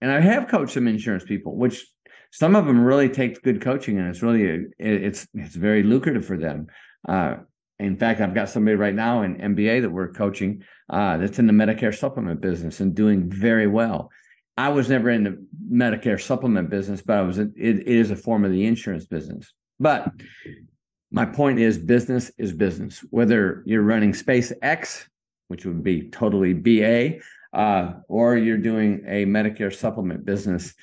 and 0.00 0.10
I 0.10 0.20
have 0.20 0.48
coached 0.48 0.74
some 0.74 0.86
insurance 0.86 1.24
people, 1.24 1.56
which 1.56 1.84
some 2.30 2.56
of 2.56 2.66
them 2.66 2.82
really 2.82 3.08
take 3.08 3.42
good 3.42 3.60
coaching, 3.60 3.98
and 3.98 4.08
it's 4.08 4.22
really 4.22 4.66
it's 4.78 5.26
it's 5.34 5.54
very 5.54 5.82
lucrative 5.82 6.24
for 6.24 6.38
them. 6.38 6.66
Uh, 7.08 7.36
in 7.78 7.96
fact, 7.96 8.20
I've 8.20 8.34
got 8.34 8.48
somebody 8.48 8.76
right 8.76 8.94
now 8.94 9.22
in 9.22 9.36
MBA 9.36 9.82
that 9.82 9.90
we're 9.90 10.12
coaching 10.12 10.62
uh, 10.88 11.16
that's 11.16 11.38
in 11.38 11.46
the 11.46 11.52
Medicare 11.52 11.96
supplement 11.96 12.40
business 12.40 12.80
and 12.80 12.94
doing 12.94 13.28
very 13.28 13.66
well. 13.66 14.10
I 14.56 14.68
was 14.68 14.88
never 14.88 15.10
in 15.10 15.24
the 15.24 15.46
Medicare 15.70 16.20
supplement 16.20 16.70
business, 16.70 17.02
but 17.02 17.18
I 17.18 17.22
was. 17.22 17.38
In, 17.38 17.52
it, 17.56 17.78
it 17.80 17.88
is 17.88 18.10
a 18.10 18.16
form 18.16 18.44
of 18.44 18.52
the 18.52 18.66
insurance 18.66 19.06
business. 19.06 19.52
But 19.80 20.12
my 21.10 21.24
point 21.24 21.58
is, 21.58 21.78
business 21.78 22.30
is 22.38 22.52
business. 22.52 23.04
Whether 23.10 23.62
you're 23.66 23.82
running 23.82 24.12
SpaceX, 24.12 25.06
which 25.48 25.64
would 25.64 25.82
be 25.82 26.08
totally 26.10 26.52
BA, 26.52 27.18
uh, 27.52 27.94
or 28.08 28.36
you're 28.36 28.58
doing 28.58 29.04
a 29.06 29.24
Medicare 29.24 29.74
supplement 29.74 30.24
business 30.24 30.74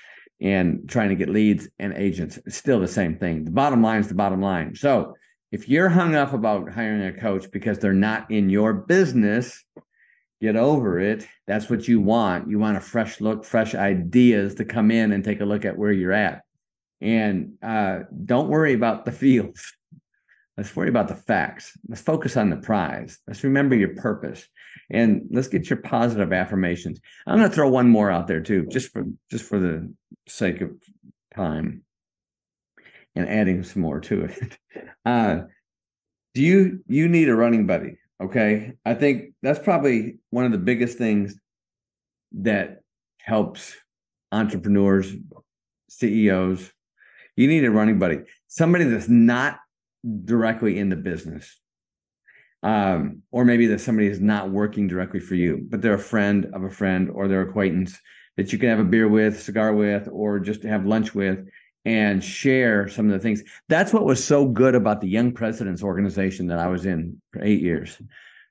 and 0.42 0.88
trying 0.88 1.10
to 1.10 1.16
get 1.16 1.30
leads 1.30 1.68
and 1.80 1.94
agents. 1.94 2.38
It's 2.46 2.56
still 2.56 2.80
the 2.80 2.88
same 2.88 3.18
thing. 3.18 3.46
The 3.46 3.52
bottom 3.52 3.82
line 3.82 4.00
is 4.00 4.08
the 4.08 4.16
bottom 4.16 4.42
line. 4.42 4.76
So 4.76 5.16
if 5.52 5.68
you're 5.68 5.90
hung 5.90 6.16
up 6.16 6.34
about 6.34 6.72
hiring 6.72 7.04
a 7.04 7.14
coach 7.14 7.50
because 7.52 7.80
they're 7.80 7.94
not 7.94 8.30
in 8.30 8.50
your 8.50 8.74
business, 8.74 9.64
get 10.42 10.56
over 10.56 11.00
it. 11.00 11.28
That's 11.48 11.70
what 11.70 11.88
you 11.88 12.00
want. 12.00 12.50
You 12.50 12.60
want 12.60 12.78
a 12.78 12.82
fresh 12.82 13.20
look, 13.20 13.44
fresh 13.44 13.74
ideas 13.74 14.56
to 14.56 14.66
come 14.66 14.92
in 14.92 15.12
and 15.12 15.24
take 15.24 15.42
a 15.42 15.46
look 15.46 15.66
at 15.66 15.78
where 15.78 15.92
you're 15.92 16.14
at. 16.14 16.44
And 17.02 17.54
uh, 17.64 18.02
don't 18.26 18.50
worry 18.50 18.74
about 18.74 19.06
the 19.06 19.12
fields. 19.12 19.74
Let's 20.58 20.76
worry 20.76 20.90
about 20.90 21.08
the 21.08 21.16
facts. 21.16 21.72
Let's 21.88 22.02
focus 22.02 22.36
on 22.36 22.50
the 22.50 22.58
prize. 22.58 23.18
Let's 23.26 23.46
remember 23.46 23.78
your 23.78 23.96
purpose 23.96 24.46
and 24.90 25.22
let's 25.32 25.48
get 25.48 25.70
your 25.70 25.78
positive 25.78 26.34
affirmations. 26.34 27.00
I'm 27.26 27.38
going 27.38 27.50
to 27.50 27.56
throw 27.56 27.70
one 27.70 27.88
more 27.88 28.12
out 28.12 28.28
there 28.28 28.42
too, 28.42 28.66
just 28.66 28.92
for 28.92 29.06
just 29.32 29.46
for 29.46 29.58
the 29.58 29.94
sake 30.28 30.60
of 30.60 30.72
time 31.34 31.84
and 33.16 33.28
adding 33.28 33.64
some 33.64 33.82
more 33.82 34.00
to 34.02 34.26
it. 34.26 34.58
Uh, 35.06 35.44
do 36.36 36.42
you 36.44 36.84
you 36.88 37.08
need 37.08 37.30
a 37.30 37.36
running 37.36 37.66
buddy? 37.66 37.98
Okay, 38.22 38.74
I 38.86 38.94
think 38.94 39.34
that's 39.42 39.58
probably 39.58 40.20
one 40.30 40.46
of 40.46 40.52
the 40.52 40.58
biggest 40.60 40.98
things 40.98 41.36
that 42.34 42.82
helps 43.18 43.76
entrepreneurs, 44.32 45.12
CEOs. 45.90 46.72
You 47.38 47.48
need 47.48 47.64
a 47.64 47.72
running 47.72 47.98
buddy, 47.98 48.20
somebody 48.48 48.84
that's 48.84 49.08
not 49.08 49.58
directly 50.26 50.78
in 50.78 50.90
the 50.90 50.98
business 50.98 51.60
um, 52.64 53.24
or 53.32 53.46
maybe 53.46 53.68
that 53.68 53.82
somebody 53.82 54.08
is 54.08 54.20
not 54.20 54.50
working 54.50 54.88
directly 54.88 55.20
for 55.20 55.36
you, 55.36 55.66
but 55.70 55.82
they're 55.82 55.94
a 55.94 56.00
friend 56.00 56.48
of 56.54 56.64
a 56.64 56.70
friend 56.70 57.10
or 57.10 57.28
their 57.28 57.42
acquaintance 57.42 57.98
that 58.38 58.52
you 58.52 58.60
can 58.60 58.70
have 58.70 58.80
a 58.80 58.84
beer 58.84 59.08
with, 59.08 59.42
cigar 59.42 59.74
with, 59.74 60.08
or 60.12 60.40
just 60.40 60.64
have 60.64 60.86
lunch 60.86 61.16
with 61.16 61.40
and 61.86 62.24
share 62.24 62.88
some 62.88 63.06
of 63.08 63.12
the 63.14 63.20
things. 63.20 63.44
That's 63.68 63.94
what 63.94 64.06
was 64.06 64.24
so 64.24 64.46
good 64.46 64.76
about 64.76 65.02
the 65.02 65.08
Young 65.08 65.32
Presidents 65.32 65.84
organization 65.84 66.48
that 66.48 66.60
I 66.60 66.68
was 66.68 66.86
in 66.86 67.22
for 67.32 67.44
eight 67.44 67.62
years. 67.62 68.00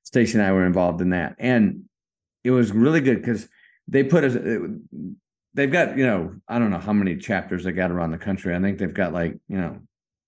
Stacy 0.03 0.39
and 0.39 0.47
I 0.47 0.53
were 0.53 0.67
involved 0.67 1.01
in 1.01 1.11
that. 1.11 1.37
And 1.39 1.85
it 2.45 2.51
was 2.51 2.73
really 2.73 3.01
good 3.01 3.21
because 3.21 3.49
they 3.87 4.05
put 4.05 4.25
us, 4.25 4.37
they've 5.55 5.71
got, 5.71 5.99
you 5.99 6.07
know, 6.07 6.35
I 6.49 6.59
don't 6.59 6.71
know 6.71 6.79
how 6.79 6.93
many 6.93 7.17
chapters 7.17 7.65
they 7.65 7.73
got 7.73 7.91
around 7.91 8.13
the 8.13 8.19
country. 8.19 8.55
I 8.55 8.61
think 8.61 8.79
they've 8.79 8.93
got 8.93 9.13
like, 9.13 9.39
you 9.49 9.59
know, 9.59 9.81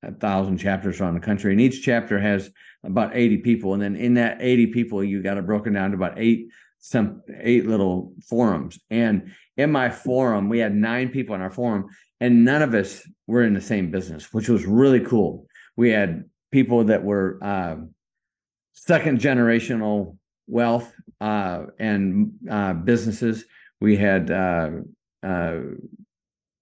a 0.03 0.13
thousand 0.13 0.59
chapters 0.59 1.01
around 1.01 1.15
the 1.15 1.21
country, 1.21 1.53
and 1.53 1.61
each 1.61 1.83
chapter 1.83 2.19
has 2.19 2.51
about 2.85 3.15
80 3.15 3.39
people. 3.39 3.75
And 3.75 3.83
then 3.83 3.97
in 3.97 4.15
that 4.15 4.39
80 4.41 4.69
people, 4.69 5.05
you 5.05 5.23
got 5.23 5.37
it 5.37 5.47
broken 5.47 5.75
down 5.75 5.91
to 5.91 5.97
about 5.97 6.19
eight 6.19 6.49
some 6.81 7.23
eight 7.39 7.67
little 7.67 8.15
forums. 8.27 8.81
And 8.91 9.33
in 9.57 9.71
my 9.71 9.91
forum, 9.91 10.49
we 10.49 10.59
had 10.59 10.75
nine 10.75 11.11
people 11.11 11.35
in 11.35 11.43
our 11.43 11.51
forum, 11.51 11.87
and 12.21 12.45
none 12.45 12.63
of 12.63 12.75
us 12.75 13.03
were 13.27 13.43
in 13.43 13.55
the 13.55 13.61
same 13.61 13.91
business, 13.91 14.33
which 14.33 14.49
was 14.49 14.67
really 14.67 15.01
cool. 15.01 15.47
We 15.77 15.91
had 15.91 16.25
people 16.53 16.85
that 16.85 17.03
were 17.03 17.39
uh, 17.43 17.77
second 18.73 19.21
generational 19.21 20.17
wealth 20.47 20.93
uh, 21.21 21.67
and 21.79 22.33
uh, 22.51 22.75
businesses. 22.75 23.45
We 23.81 23.97
had 23.97 24.31
uh, 24.31 24.71
uh, 25.23 25.61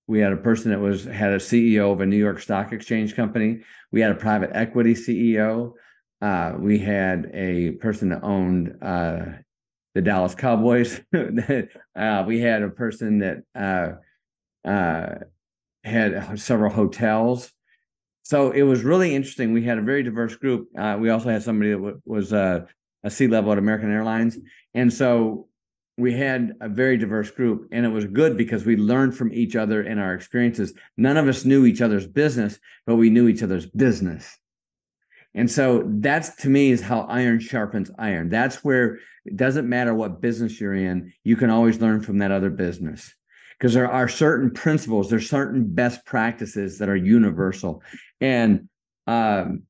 we 0.07 0.21
had 0.21 0.33
a 0.33 0.37
person 0.37 0.71
that 0.71 0.81
was 0.81 1.05
had 1.05 1.33
a 1.33 1.38
CEO 1.38 1.92
of 1.92 2.01
a 2.01 2.07
New 2.07 2.16
York 2.16 2.40
Stock 2.40 2.73
Exchange 2.73 3.16
company. 3.16 3.61
We 3.90 4.01
had 4.01 4.12
a 4.12 4.16
private 4.16 4.51
equity 4.53 4.94
CEO. 4.94 5.73
Uh, 6.21 6.55
we 6.59 6.79
had 6.79 7.31
a 7.33 7.73
person 7.73 8.11
that 8.11 8.23
owned 8.23 8.77
the 9.94 10.03
Dallas 10.03 10.35
Cowboys. 10.35 11.01
we 11.12 12.40
had 12.40 12.62
a 12.62 12.71
person 12.71 13.18
that 13.18 13.99
had 15.88 16.38
several 16.38 16.72
hotels. 16.72 17.53
So 18.22 18.51
it 18.51 18.62
was 18.62 18.83
really 18.83 19.14
interesting. 19.14 19.53
We 19.53 19.64
had 19.64 19.79
a 19.79 19.83
very 19.83 20.03
diverse 20.03 20.37
group. 20.37 20.68
Uh, 20.77 20.98
we 21.01 21.11
also 21.11 21.31
had 21.31 21.42
somebody 21.42 21.70
that 21.70 21.79
w- 21.79 22.01
was 22.05 22.33
a 22.33 22.66
C 23.09 23.27
level 23.27 23.53
at 23.53 23.59
American 23.59 23.90
Airlines, 23.90 24.38
and 24.74 24.92
so 24.92 25.48
we 25.98 26.12
had 26.12 26.53
a 26.61 26.68
very 26.68 26.96
diverse 26.96 27.31
group 27.31 27.68
and 27.72 27.85
it 27.85 27.88
was 27.88 28.05
good 28.07 28.37
because 28.37 28.64
we 28.64 28.77
learned 28.77 29.16
from 29.16 29.33
each 29.33 29.57
other 29.57 29.83
and 29.83 30.01
our 30.01 30.14
experiences 30.14 30.72
none 30.96 31.16
of 31.16 31.27
us 31.29 31.44
knew 31.44 31.66
each 31.66 31.83
other's 31.83 32.07
business 32.07 32.59
but 32.87 32.96
we 32.96 33.11
knew 33.11 33.29
each 33.29 33.42
other's 33.42 33.66
business 33.66 34.38
and 35.35 35.51
so 35.51 35.85
that's 35.96 36.37
to 36.37 36.48
me 36.48 36.70
is 36.70 36.81
how 36.81 37.01
iron 37.03 37.40
sharpens 37.40 37.90
iron 37.98 38.29
that's 38.29 38.64
where 38.64 38.98
it 39.27 39.37
doesn't 39.37 39.68
matter 39.68 39.92
what 39.92 40.22
business 40.22 40.61
you're 40.61 40.74
in 40.74 41.12
you 41.24 41.37
can 41.37 41.51
always 41.51 41.81
learn 41.81 42.01
from 42.01 42.18
that 42.18 42.31
other 42.31 42.51
business 42.51 43.14
because 43.59 43.75
there 43.75 43.90
are 43.90 44.09
certain 44.09 44.51
principles 44.51 45.11
there's 45.11 45.29
certain 45.29 45.66
best 45.75 46.05
practices 46.05 46.79
that 46.79 46.88
are 46.88 46.97
universal 46.97 47.83
and 48.21 48.68
um 49.07 49.62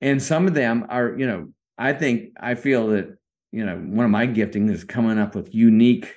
and 0.00 0.22
some 0.22 0.46
of 0.46 0.54
them 0.54 0.86
are 0.88 1.14
you 1.18 1.26
know 1.26 1.48
i 1.78 1.92
think 1.92 2.30
i 2.40 2.54
feel 2.54 2.88
that 2.88 3.16
you 3.52 3.64
know, 3.64 3.76
one 3.76 4.04
of 4.04 4.10
my 4.10 4.26
gifting 4.26 4.68
is 4.68 4.84
coming 4.84 5.18
up 5.18 5.34
with 5.34 5.54
unique 5.54 6.14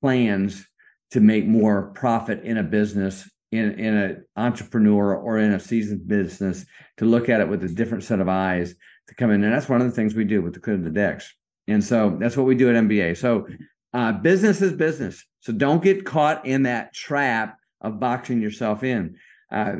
plans 0.00 0.66
to 1.10 1.20
make 1.20 1.46
more 1.46 1.92
profit 1.94 2.42
in 2.44 2.56
a 2.56 2.62
business, 2.62 3.28
in 3.50 3.78
in 3.78 3.94
an 3.94 4.24
entrepreneur 4.36 5.14
or 5.14 5.38
in 5.38 5.52
a 5.52 5.60
seasoned 5.60 6.08
business, 6.08 6.64
to 6.96 7.04
look 7.04 7.28
at 7.28 7.40
it 7.40 7.48
with 7.48 7.62
a 7.64 7.68
different 7.68 8.04
set 8.04 8.20
of 8.20 8.28
eyes 8.28 8.74
to 9.08 9.14
come 9.14 9.30
in. 9.30 9.44
And 9.44 9.52
that's 9.52 9.68
one 9.68 9.80
of 9.80 9.86
the 9.86 9.92
things 9.92 10.14
we 10.14 10.24
do 10.24 10.40
with 10.40 10.54
the 10.54 10.60
Clear 10.60 10.78
the 10.78 10.90
Decks. 10.90 11.32
And 11.68 11.84
so 11.84 12.16
that's 12.18 12.36
what 12.36 12.46
we 12.46 12.54
do 12.54 12.70
at 12.70 12.82
MBA. 12.84 13.16
So 13.18 13.46
uh, 13.92 14.12
business 14.12 14.62
is 14.62 14.72
business. 14.72 15.24
So 15.40 15.52
don't 15.52 15.82
get 15.82 16.06
caught 16.06 16.46
in 16.46 16.64
that 16.64 16.94
trap 16.94 17.58
of 17.80 18.00
boxing 18.00 18.40
yourself 18.40 18.84
in. 18.84 19.16
Uh, 19.50 19.74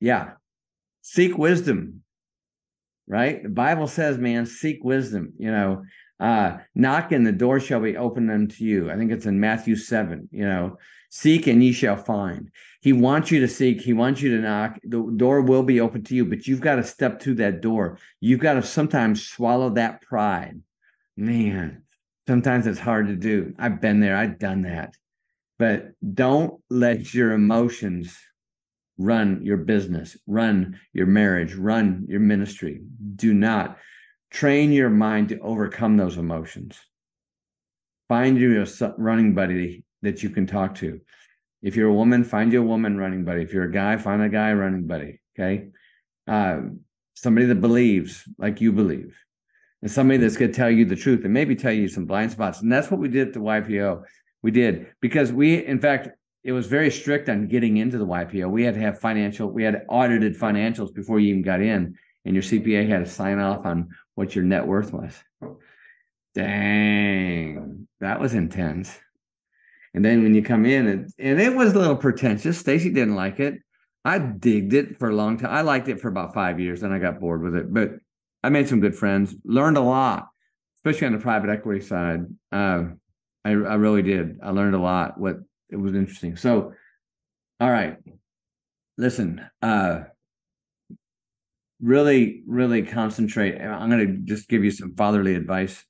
yeah. 0.00 0.32
Seek 1.02 1.38
wisdom, 1.38 2.02
right? 3.06 3.42
The 3.42 3.48
Bible 3.48 3.86
says, 3.86 4.18
man, 4.18 4.44
seek 4.44 4.84
wisdom. 4.84 5.32
You 5.38 5.50
know, 5.50 5.84
uh, 6.20 6.58
knock 6.74 7.12
and 7.12 7.26
the 7.26 7.32
door 7.32 7.60
shall 7.60 7.80
be 7.80 7.96
opened 7.96 8.30
unto 8.30 8.64
you. 8.64 8.90
I 8.90 8.96
think 8.96 9.12
it's 9.12 9.26
in 9.26 9.40
Matthew 9.40 9.76
7, 9.76 10.28
you 10.32 10.44
know, 10.44 10.76
seek 11.10 11.46
and 11.46 11.62
ye 11.62 11.72
shall 11.72 11.96
find. 11.96 12.50
He 12.80 12.92
wants 12.92 13.30
you 13.30 13.40
to 13.40 13.48
seek, 13.48 13.80
he 13.80 13.92
wants 13.92 14.20
you 14.20 14.36
to 14.36 14.42
knock. 14.42 14.78
The 14.82 15.12
door 15.16 15.40
will 15.40 15.62
be 15.62 15.80
open 15.80 16.02
to 16.04 16.14
you, 16.14 16.24
but 16.24 16.46
you've 16.46 16.60
got 16.60 16.76
to 16.76 16.84
step 16.84 17.20
through 17.20 17.36
that 17.36 17.60
door. 17.60 17.98
You've 18.20 18.40
got 18.40 18.54
to 18.54 18.62
sometimes 18.62 19.26
swallow 19.26 19.70
that 19.70 20.02
pride. 20.02 20.60
Man, 21.16 21.82
sometimes 22.28 22.66
it's 22.66 22.78
hard 22.78 23.06
to 23.06 23.16
do. 23.16 23.54
I've 23.58 23.80
been 23.80 24.00
there, 24.00 24.14
I've 24.14 24.38
done 24.38 24.60
that. 24.62 24.94
But 25.58 25.92
don't 26.14 26.60
let 26.68 27.14
your 27.14 27.32
emotions 27.32 28.14
run 28.98 29.40
your 29.42 29.56
business, 29.56 30.14
run 30.26 30.78
your 30.92 31.06
marriage, 31.06 31.54
run 31.54 32.04
your 32.06 32.20
ministry. 32.20 32.82
Do 33.16 33.32
not 33.32 33.78
train 34.30 34.72
your 34.72 34.90
mind 34.90 35.30
to 35.30 35.38
overcome 35.38 35.96
those 35.96 36.18
emotions. 36.18 36.78
Find 38.10 38.36
you 38.36 38.62
a 38.62 38.94
running 38.98 39.34
buddy 39.34 39.84
that 40.02 40.22
you 40.22 40.28
can 40.28 40.46
talk 40.46 40.74
to. 40.76 41.00
If 41.62 41.76
you're 41.76 41.88
a 41.88 41.94
woman, 41.94 42.24
find 42.24 42.52
you 42.52 42.60
a 42.60 42.66
woman 42.66 42.98
running 42.98 43.24
buddy. 43.24 43.40
If 43.42 43.54
you're 43.54 43.64
a 43.64 43.72
guy, 43.72 43.96
find 43.96 44.20
a 44.22 44.28
guy 44.28 44.52
running 44.52 44.86
buddy. 44.86 45.18
Okay. 45.34 45.68
Uh, 46.26 46.60
somebody 47.14 47.46
that 47.46 47.62
believes 47.62 48.28
like 48.36 48.60
you 48.60 48.70
believe, 48.70 49.16
and 49.82 49.90
somebody 49.90 50.18
that's 50.18 50.36
going 50.36 50.50
to 50.50 50.56
tell 50.56 50.70
you 50.70 50.84
the 50.84 50.96
truth 50.96 51.24
and 51.24 51.32
maybe 51.32 51.54
tell 51.54 51.72
you 51.72 51.88
some 51.88 52.04
blind 52.04 52.32
spots. 52.32 52.60
And 52.60 52.72
that's 52.72 52.90
what 52.90 53.00
we 53.00 53.08
did 53.08 53.28
at 53.28 53.34
the 53.34 53.40
YPO. 53.40 54.02
We 54.42 54.50
did 54.50 54.86
because 55.00 55.32
we, 55.32 55.64
in 55.64 55.80
fact, 55.80 56.08
it 56.44 56.52
was 56.52 56.66
very 56.66 56.90
strict 56.90 57.28
on 57.28 57.48
getting 57.48 57.76
into 57.76 57.98
the 57.98 58.06
YPO. 58.06 58.50
We 58.50 58.62
had 58.62 58.74
to 58.74 58.80
have 58.80 59.00
financial, 59.00 59.50
we 59.50 59.64
had 59.64 59.84
audited 59.88 60.38
financials 60.38 60.94
before 60.94 61.18
you 61.20 61.30
even 61.30 61.42
got 61.42 61.60
in, 61.60 61.96
and 62.24 62.34
your 62.34 62.42
CPA 62.42 62.88
had 62.88 63.04
to 63.04 63.10
sign 63.10 63.38
off 63.38 63.66
on 63.66 63.88
what 64.14 64.34
your 64.34 64.44
net 64.44 64.66
worth 64.66 64.92
was. 64.92 65.12
Dang, 66.34 67.88
that 68.00 68.20
was 68.20 68.34
intense. 68.34 68.96
And 69.94 70.04
then 70.04 70.22
when 70.22 70.34
you 70.34 70.42
come 70.42 70.64
in, 70.64 70.86
and, 70.86 71.12
and 71.18 71.40
it 71.40 71.54
was 71.54 71.74
a 71.74 71.78
little 71.78 71.96
pretentious. 71.96 72.58
Stacy 72.58 72.90
didn't 72.90 73.16
like 73.16 73.40
it. 73.40 73.60
I 74.04 74.18
digged 74.18 74.72
it 74.72 74.98
for 74.98 75.10
a 75.10 75.14
long 75.14 75.38
time. 75.38 75.52
I 75.52 75.62
liked 75.62 75.88
it 75.88 76.00
for 76.00 76.08
about 76.08 76.34
five 76.34 76.60
years, 76.60 76.80
then 76.80 76.92
I 76.92 76.98
got 76.98 77.20
bored 77.20 77.42
with 77.42 77.56
it. 77.56 77.72
But 77.72 77.94
I 78.48 78.50
made 78.50 78.66
some 78.66 78.80
good 78.80 78.96
friends, 78.96 79.34
learned 79.44 79.76
a 79.76 79.82
lot, 79.82 80.28
especially 80.78 81.08
on 81.08 81.12
the 81.12 81.18
private 81.18 81.50
equity 81.50 81.84
side. 81.84 82.20
Uh, 82.50 82.84
I, 83.44 83.50
I 83.50 83.74
really 83.74 84.00
did. 84.00 84.38
I 84.42 84.52
learned 84.52 84.74
a 84.74 84.80
lot. 84.80 85.20
What 85.20 85.36
it 85.68 85.76
was 85.76 85.94
interesting. 85.94 86.34
So, 86.36 86.72
all 87.60 87.70
right, 87.70 87.98
listen. 88.96 89.44
Uh, 89.60 90.04
really, 91.78 92.42
really 92.46 92.84
concentrate. 92.84 93.60
I'm 93.60 93.90
going 93.90 94.06
to 94.06 94.16
just 94.24 94.48
give 94.48 94.64
you 94.64 94.70
some 94.70 94.94
fatherly 94.96 95.34
advice 95.34 95.84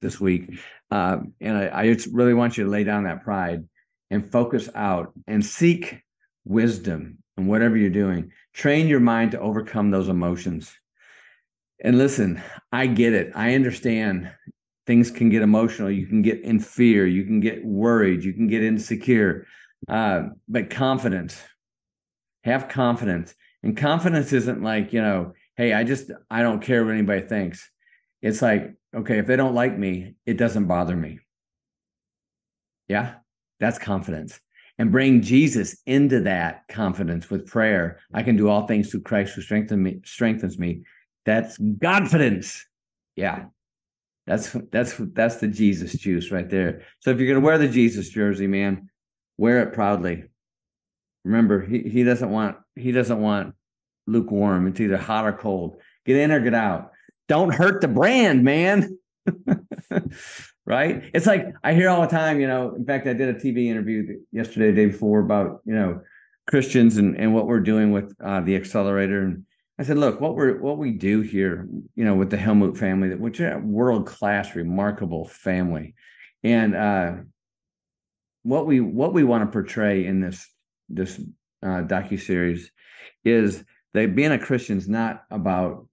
this 0.00 0.18
week. 0.18 0.58
Uh, 0.90 1.18
and 1.42 1.58
I, 1.58 1.82
I 1.82 1.92
just 1.92 2.08
really 2.10 2.32
want 2.32 2.56
you 2.56 2.64
to 2.64 2.70
lay 2.70 2.84
down 2.84 3.04
that 3.04 3.22
pride 3.22 3.68
and 4.10 4.32
focus 4.32 4.70
out 4.74 5.12
and 5.26 5.44
seek 5.44 6.00
wisdom 6.46 7.18
in 7.36 7.48
whatever 7.48 7.76
you're 7.76 7.90
doing. 7.90 8.30
Train 8.54 8.88
your 8.88 9.00
mind 9.00 9.32
to 9.32 9.40
overcome 9.40 9.90
those 9.90 10.08
emotions. 10.08 10.72
And 11.82 11.98
listen, 11.98 12.40
I 12.70 12.86
get 12.86 13.12
it. 13.12 13.32
I 13.34 13.54
understand 13.54 14.30
things 14.86 15.10
can 15.10 15.28
get 15.28 15.42
emotional. 15.42 15.90
You 15.90 16.06
can 16.06 16.22
get 16.22 16.40
in 16.40 16.58
fear. 16.58 17.06
You 17.06 17.24
can 17.24 17.40
get 17.40 17.64
worried. 17.64 18.24
You 18.24 18.32
can 18.32 18.46
get 18.46 18.62
insecure. 18.62 19.46
Uh, 19.88 20.28
but 20.48 20.70
confidence, 20.70 21.40
have 22.44 22.68
confidence 22.68 23.34
and 23.62 23.76
confidence 23.76 24.32
isn't 24.32 24.62
like, 24.62 24.92
you 24.92 25.00
know, 25.00 25.32
hey, 25.56 25.72
I 25.72 25.84
just, 25.84 26.10
I 26.30 26.42
don't 26.42 26.62
care 26.62 26.84
what 26.84 26.94
anybody 26.94 27.22
thinks. 27.22 27.68
It's 28.20 28.42
like, 28.42 28.74
okay, 28.94 29.18
if 29.18 29.26
they 29.26 29.36
don't 29.36 29.54
like 29.54 29.76
me, 29.76 30.14
it 30.26 30.36
doesn't 30.36 30.66
bother 30.66 30.96
me. 30.96 31.20
Yeah, 32.88 33.14
that's 33.60 33.78
confidence. 33.78 34.40
And 34.78 34.90
bring 34.90 35.22
Jesus 35.22 35.76
into 35.86 36.20
that 36.20 36.62
confidence 36.68 37.30
with 37.30 37.46
prayer. 37.46 38.00
I 38.12 38.22
can 38.22 38.36
do 38.36 38.48
all 38.48 38.66
things 38.66 38.90
through 38.90 39.02
Christ 39.02 39.34
who 39.34 39.42
strengthens 39.42 39.78
me, 39.78 40.00
strengthens 40.04 40.58
me. 40.58 40.82
That's 41.24 41.58
confidence. 41.82 42.66
Yeah. 43.16 43.46
That's 44.26 44.56
that's 44.70 44.94
that's 44.98 45.36
the 45.36 45.48
Jesus 45.48 45.94
juice 45.94 46.30
right 46.30 46.48
there. 46.48 46.82
So 47.00 47.10
if 47.10 47.18
you're 47.18 47.32
gonna 47.32 47.44
wear 47.44 47.58
the 47.58 47.68
Jesus 47.68 48.08
jersey, 48.08 48.46
man, 48.46 48.88
wear 49.36 49.62
it 49.62 49.72
proudly. 49.72 50.24
Remember, 51.24 51.64
he, 51.64 51.80
he 51.80 52.04
doesn't 52.04 52.30
want 52.30 52.56
he 52.76 52.92
doesn't 52.92 53.20
want 53.20 53.54
lukewarm. 54.06 54.68
It's 54.68 54.80
either 54.80 54.96
hot 54.96 55.26
or 55.26 55.32
cold. 55.32 55.76
Get 56.06 56.16
in 56.16 56.30
or 56.30 56.40
get 56.40 56.54
out. 56.54 56.92
Don't 57.28 57.52
hurt 57.52 57.80
the 57.80 57.88
brand, 57.88 58.44
man. 58.44 58.96
right? 60.66 61.02
It's 61.14 61.26
like 61.26 61.54
I 61.64 61.74
hear 61.74 61.88
all 61.88 62.02
the 62.02 62.06
time, 62.08 62.40
you 62.40 62.46
know. 62.46 62.74
In 62.74 62.84
fact, 62.84 63.06
I 63.06 63.12
did 63.12 63.28
a 63.28 63.38
TV 63.38 63.66
interview 63.66 64.20
yesterday, 64.30 64.72
day 64.72 64.86
before, 64.86 65.20
about 65.20 65.60
you 65.64 65.74
know 65.74 66.00
Christians 66.48 66.96
and 66.96 67.16
and 67.16 67.34
what 67.34 67.46
we're 67.46 67.60
doing 67.60 67.90
with 67.92 68.14
uh, 68.24 68.40
the 68.40 68.56
accelerator. 68.56 69.22
And 69.22 69.44
I 69.82 69.84
said, 69.84 69.98
look, 69.98 70.20
what 70.20 70.36
we're 70.36 70.60
what 70.60 70.78
we 70.78 70.92
do 70.92 71.22
here, 71.22 71.66
you 71.96 72.04
know, 72.04 72.14
with 72.14 72.30
the 72.30 72.36
Helmut 72.36 72.78
family, 72.78 73.12
which 73.16 73.40
is 73.40 73.52
a 73.52 73.58
world 73.58 74.06
class, 74.06 74.54
remarkable 74.54 75.26
family, 75.26 75.96
and 76.44 76.76
uh, 76.76 77.14
what 78.44 78.64
we 78.68 78.78
what 78.78 79.12
we 79.12 79.24
want 79.24 79.44
to 79.44 79.50
portray 79.50 80.06
in 80.06 80.20
this 80.20 80.48
this 80.88 81.20
uh, 81.64 81.82
docu 81.82 82.20
series 82.20 82.70
is 83.24 83.64
that 83.92 84.14
being 84.14 84.30
a 84.30 84.38
Christian 84.38 84.78
is 84.78 84.88
not 84.88 85.24
about 85.32 85.88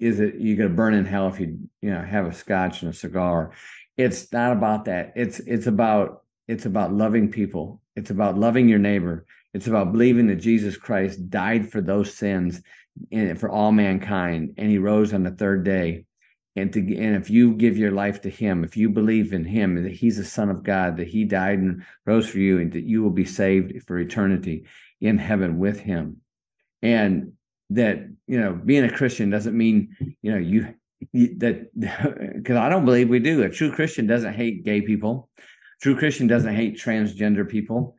is 0.00 0.18
it 0.18 0.34
you're 0.40 0.56
gonna 0.56 0.70
burn 0.70 0.94
in 0.94 1.04
hell 1.04 1.28
if 1.28 1.38
you 1.38 1.56
you 1.82 1.92
know 1.92 2.02
have 2.02 2.26
a 2.26 2.34
scotch 2.34 2.82
and 2.82 2.92
a 2.92 2.96
cigar. 2.96 3.52
It's 3.96 4.32
not 4.32 4.50
about 4.50 4.86
that. 4.86 5.12
It's 5.14 5.38
it's 5.38 5.68
about 5.68 6.24
it's 6.48 6.66
about 6.66 6.92
loving 6.92 7.30
people. 7.30 7.80
It's 7.94 8.10
about 8.10 8.36
loving 8.36 8.68
your 8.68 8.80
neighbor. 8.80 9.24
It's 9.52 9.68
about 9.68 9.92
believing 9.92 10.26
that 10.26 10.40
Jesus 10.40 10.76
Christ 10.76 11.30
died 11.30 11.70
for 11.70 11.80
those 11.80 12.12
sins 12.12 12.60
and 13.10 13.38
for 13.38 13.48
all 13.50 13.72
mankind, 13.72 14.54
and 14.56 14.70
He 14.70 14.78
rose 14.78 15.12
on 15.12 15.22
the 15.22 15.30
third 15.30 15.64
day. 15.64 16.04
And 16.56 16.72
to 16.72 16.78
and 16.78 17.16
if 17.16 17.30
you 17.30 17.54
give 17.54 17.76
your 17.76 17.90
life 17.90 18.20
to 18.22 18.30
Him, 18.30 18.62
if 18.62 18.76
you 18.76 18.88
believe 18.88 19.32
in 19.32 19.44
Him 19.44 19.82
that 19.82 19.92
He's 19.92 20.16
the 20.16 20.24
Son 20.24 20.50
of 20.50 20.62
God, 20.62 20.96
that 20.98 21.08
He 21.08 21.24
died 21.24 21.58
and 21.58 21.84
rose 22.06 22.28
for 22.28 22.38
you, 22.38 22.60
and 22.60 22.72
that 22.72 22.84
you 22.84 23.02
will 23.02 23.10
be 23.10 23.24
saved 23.24 23.82
for 23.86 23.98
eternity 23.98 24.64
in 25.04 25.18
heaven 25.18 25.58
with 25.58 25.80
him. 25.80 26.16
And 26.82 27.32
that 27.70 28.08
you 28.26 28.40
know 28.40 28.52
being 28.52 28.84
a 28.84 28.90
christian 28.90 29.30
doesn't 29.30 29.56
mean 29.56 29.96
you 30.20 30.30
know 30.32 30.38
you, 30.38 30.74
you 31.12 31.34
that 31.38 31.70
because 32.36 32.56
i 32.56 32.68
don't 32.68 32.84
believe 32.84 33.08
we 33.08 33.18
do. 33.18 33.42
A 33.42 33.50
true 33.50 33.72
christian 33.72 34.06
doesn't 34.06 34.34
hate 34.34 34.64
gay 34.64 34.80
people. 34.80 35.28
True 35.82 35.96
christian 35.96 36.26
doesn't 36.26 36.54
hate 36.54 36.78
transgender 36.78 37.48
people. 37.48 37.96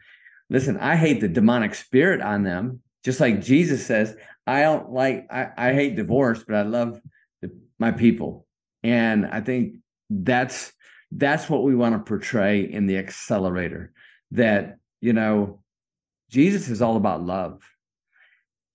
Listen 0.49 0.77
i 0.77 0.95
hate 0.95 1.21
the 1.21 1.27
demonic 1.27 1.75
spirit 1.75 2.21
on 2.21 2.43
them 2.43 2.81
just 3.05 3.21
like 3.21 3.41
jesus 3.41 3.85
says 3.85 4.15
i 4.45 4.61
don't 4.61 4.91
like 4.91 5.25
i, 5.31 5.47
I 5.57 5.73
hate 5.73 5.95
divorce 5.95 6.43
but 6.45 6.57
i 6.57 6.63
love 6.63 6.99
the, 7.41 7.57
my 7.79 7.91
people 7.91 8.45
and 8.83 9.25
i 9.27 9.39
think 9.39 9.75
that's 10.09 10.73
that's 11.11 11.49
what 11.49 11.63
we 11.63 11.75
want 11.75 11.95
to 11.95 11.99
portray 11.99 12.61
in 12.61 12.87
the 12.87 12.97
accelerator 12.97 13.93
that 14.31 14.77
you 14.99 15.13
know 15.13 15.61
Jesus 16.29 16.69
is 16.69 16.81
all 16.81 16.97
about 16.97 17.23
love. 17.23 17.61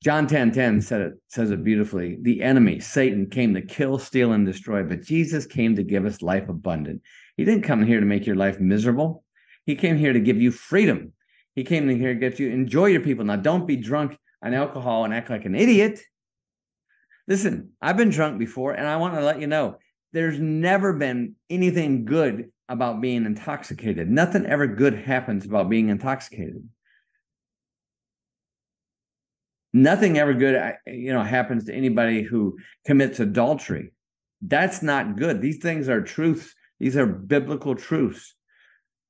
John 0.03 0.27
10 0.27 0.53
10 0.53 0.81
said 0.81 1.01
it, 1.03 1.13
says 1.29 1.51
it 1.51 1.63
beautifully. 1.63 2.17
The 2.23 2.43
enemy, 2.43 2.81
Satan, 2.81 3.29
came 3.29 3.53
to 3.55 3.61
kill, 3.61 3.99
steal, 3.99 4.33
and 4.33 4.47
destroy, 4.47 4.83
but 4.83 5.03
Jesus 5.03 5.45
came 5.45 5.77
to 5.77 5.83
give 5.83 6.07
us 6.07 6.23
life 6.23 6.49
abundant. 6.49 7.03
He 7.37 7.45
didn't 7.45 7.65
come 7.65 7.85
here 7.85 8.01
to 8.01 8.07
make 8.07 8.27
your 8.27 8.37
life 8.37 8.61
miserable. 8.61 9.25
He 9.67 9.75
came 9.75 9.99
here 9.99 10.15
to 10.15 10.21
give 10.21 10.41
you 10.41 10.53
freedom. 10.53 11.13
He 11.55 11.65
came 11.65 11.89
in 11.89 11.99
here 11.99 12.15
to 12.15 12.21
get 12.21 12.39
you 12.39 12.49
enjoy 12.49 12.87
your 12.87 13.01
people. 13.01 13.25
Now, 13.25 13.37
don't 13.37 13.67
be 13.67 13.77
drunk 13.77 14.17
on 14.43 14.55
alcohol 14.55 15.05
and 15.05 15.13
act 15.13 15.31
like 15.31 15.45
an 15.45 15.55
idiot. 15.55 16.01
Listen, 17.29 17.71
I've 17.81 17.97
been 17.97 18.11
drunk 18.11 18.39
before, 18.39 18.73
and 18.73 18.87
I 18.87 18.97
want 18.97 19.15
to 19.15 19.21
let 19.21 19.41
you 19.41 19.47
know 19.47 19.79
there's 20.13 20.39
never 20.39 20.93
been 20.93 21.37
anything 21.49 22.05
good 22.05 22.51
about 22.69 23.01
being 23.01 23.27
intoxicated. 23.27 24.09
Nothing 24.11 24.47
ever 24.47 24.67
good 24.67 24.95
happens 24.95 25.45
about 25.45 25.69
being 25.69 25.89
intoxicated. 25.89 26.69
Nothing 29.73 30.19
ever 30.19 30.35
good, 30.35 30.57
uh, 30.57 30.73
you 30.87 31.13
know, 31.13 31.23
happens 31.23 31.65
to 31.65 31.75
anybody 31.75 32.23
who 32.23 32.59
commits 32.87 33.21
adultery. 33.21 33.93
That's 34.43 34.83
not 34.83 35.17
good. 35.17 35.41
These 35.41 35.59
things 35.59 35.89
are 35.89 36.01
truths. 36.01 36.55
These 36.81 36.97
are 36.97 37.07
biblical 37.07 37.75
truths. 37.75 38.35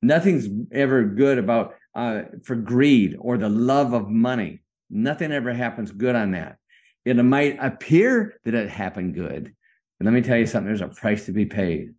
Nothing's 0.02 0.48
ever 0.72 1.04
good 1.04 1.38
about 1.38 1.74
uh, 1.94 2.22
for 2.44 2.56
greed 2.56 3.16
or 3.18 3.36
the 3.36 3.48
love 3.48 3.92
of 3.92 4.08
money. 4.08 4.62
Nothing 4.88 5.32
ever 5.32 5.52
happens 5.52 5.92
good 5.92 6.16
on 6.16 6.32
that. 6.32 6.56
It 7.04 7.16
might 7.16 7.58
appear 7.60 8.34
that 8.44 8.54
it 8.54 8.68
happened 8.68 9.14
good, 9.14 9.54
but 9.98 10.04
let 10.04 10.14
me 10.14 10.22
tell 10.22 10.36
you 10.36 10.46
something. 10.46 10.66
There's 10.66 10.80
a 10.80 10.88
price 10.88 11.26
to 11.26 11.32
be 11.32 11.46
paid, 11.46 11.94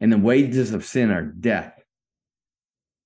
and 0.00 0.12
the 0.12 0.18
wages 0.18 0.72
of 0.72 0.84
sin 0.84 1.10
are 1.10 1.24
death. 1.24 1.74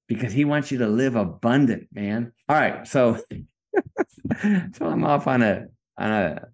Because 0.08 0.32
He 0.32 0.44
wants 0.44 0.70
you 0.70 0.78
to 0.78 0.86
live 0.86 1.16
abundant, 1.16 1.88
man. 1.92 2.32
All 2.48 2.56
right, 2.56 2.86
so 2.86 3.18
so 4.42 4.86
I'm 4.86 5.04
off 5.04 5.26
on 5.26 5.42
a 5.42 5.66
on 5.98 6.10
a 6.10 6.48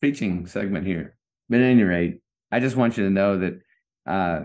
preaching 0.00 0.46
segment 0.46 0.86
here. 0.86 1.16
But 1.48 1.60
at 1.60 1.66
any 1.66 1.82
rate, 1.82 2.20
I 2.50 2.60
just 2.60 2.76
want 2.76 2.96
you 2.96 3.04
to 3.04 3.10
know 3.10 3.38
that 3.38 3.60
uh, 4.06 4.40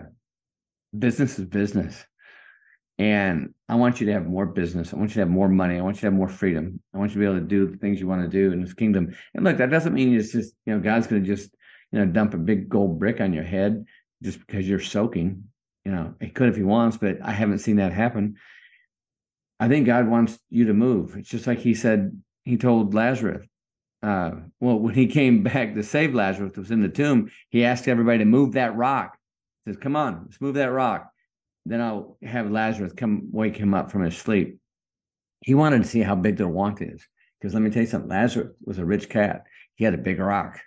business 0.96 1.38
is 1.38 1.46
business. 1.46 2.04
And 2.98 3.54
I 3.68 3.74
want 3.74 4.00
you 4.00 4.06
to 4.06 4.12
have 4.12 4.26
more 4.26 4.46
business. 4.46 4.92
I 4.92 4.96
want 4.96 5.10
you 5.10 5.14
to 5.14 5.20
have 5.20 5.30
more 5.30 5.48
money. 5.48 5.78
I 5.78 5.82
want 5.82 5.96
you 5.96 6.00
to 6.02 6.06
have 6.06 6.14
more 6.14 6.28
freedom. 6.28 6.80
I 6.94 6.98
want 6.98 7.10
you 7.10 7.14
to 7.14 7.20
be 7.20 7.24
able 7.24 7.40
to 7.40 7.46
do 7.46 7.66
the 7.66 7.78
things 7.78 8.00
you 8.00 8.06
want 8.06 8.22
to 8.22 8.28
do 8.28 8.52
in 8.52 8.60
this 8.60 8.74
kingdom. 8.74 9.14
And 9.34 9.44
look, 9.44 9.56
that 9.56 9.70
doesn't 9.70 9.94
mean 9.94 10.14
it's 10.14 10.32
just, 10.32 10.54
you 10.66 10.74
know, 10.74 10.80
God's 10.80 11.06
going 11.06 11.22
to 11.22 11.26
just, 11.26 11.50
you 11.90 11.98
know, 11.98 12.06
dump 12.06 12.34
a 12.34 12.38
big 12.38 12.68
gold 12.68 12.98
brick 12.98 13.20
on 13.20 13.32
your 13.32 13.44
head 13.44 13.84
just 14.22 14.38
because 14.40 14.68
you're 14.68 14.80
soaking. 14.80 15.44
You 15.84 15.92
know, 15.92 16.14
he 16.20 16.28
could 16.28 16.48
if 16.48 16.56
he 16.56 16.62
wants, 16.62 16.96
but 16.96 17.18
I 17.22 17.32
haven't 17.32 17.58
seen 17.58 17.76
that 17.76 17.92
happen. 17.92 18.36
I 19.58 19.68
think 19.68 19.86
God 19.86 20.08
wants 20.08 20.38
you 20.50 20.66
to 20.66 20.74
move. 20.74 21.16
It's 21.16 21.28
just 21.28 21.46
like 21.46 21.58
he 21.58 21.74
said, 21.74 22.20
he 22.44 22.56
told 22.56 22.94
Lazarus, 22.94 23.46
uh, 24.02 24.32
well, 24.60 24.78
when 24.78 24.94
he 24.94 25.06
came 25.06 25.42
back 25.42 25.74
to 25.74 25.82
save 25.82 26.14
Lazarus, 26.14 26.52
who 26.54 26.60
was 26.60 26.70
in 26.70 26.82
the 26.82 26.88
tomb, 26.88 27.30
he 27.48 27.64
asked 27.64 27.88
everybody 27.88 28.18
to 28.18 28.24
move 28.24 28.52
that 28.52 28.76
rock. 28.76 29.16
He 29.64 29.70
says, 29.70 29.80
Come 29.80 29.96
on, 29.96 30.22
let's 30.24 30.40
move 30.40 30.54
that 30.54 30.72
rock. 30.72 31.11
Then 31.64 31.80
I'll 31.80 32.18
have 32.22 32.50
Lazarus 32.50 32.92
come 32.96 33.28
wake 33.30 33.56
him 33.56 33.74
up 33.74 33.90
from 33.90 34.02
his 34.02 34.16
sleep. 34.16 34.58
He 35.40 35.54
wanted 35.54 35.82
to 35.82 35.88
see 35.88 36.00
how 36.00 36.14
big 36.14 36.36
the 36.36 36.48
want 36.48 36.82
is. 36.82 37.06
Because 37.40 37.54
let 37.54 37.62
me 37.62 37.70
tell 37.70 37.82
you 37.82 37.88
something, 37.88 38.10
Lazarus 38.10 38.52
was 38.64 38.78
a 38.78 38.84
rich 38.84 39.08
cat. 39.08 39.44
He 39.74 39.84
had 39.84 39.94
a 39.94 39.98
big 39.98 40.18
rock. 40.18 40.60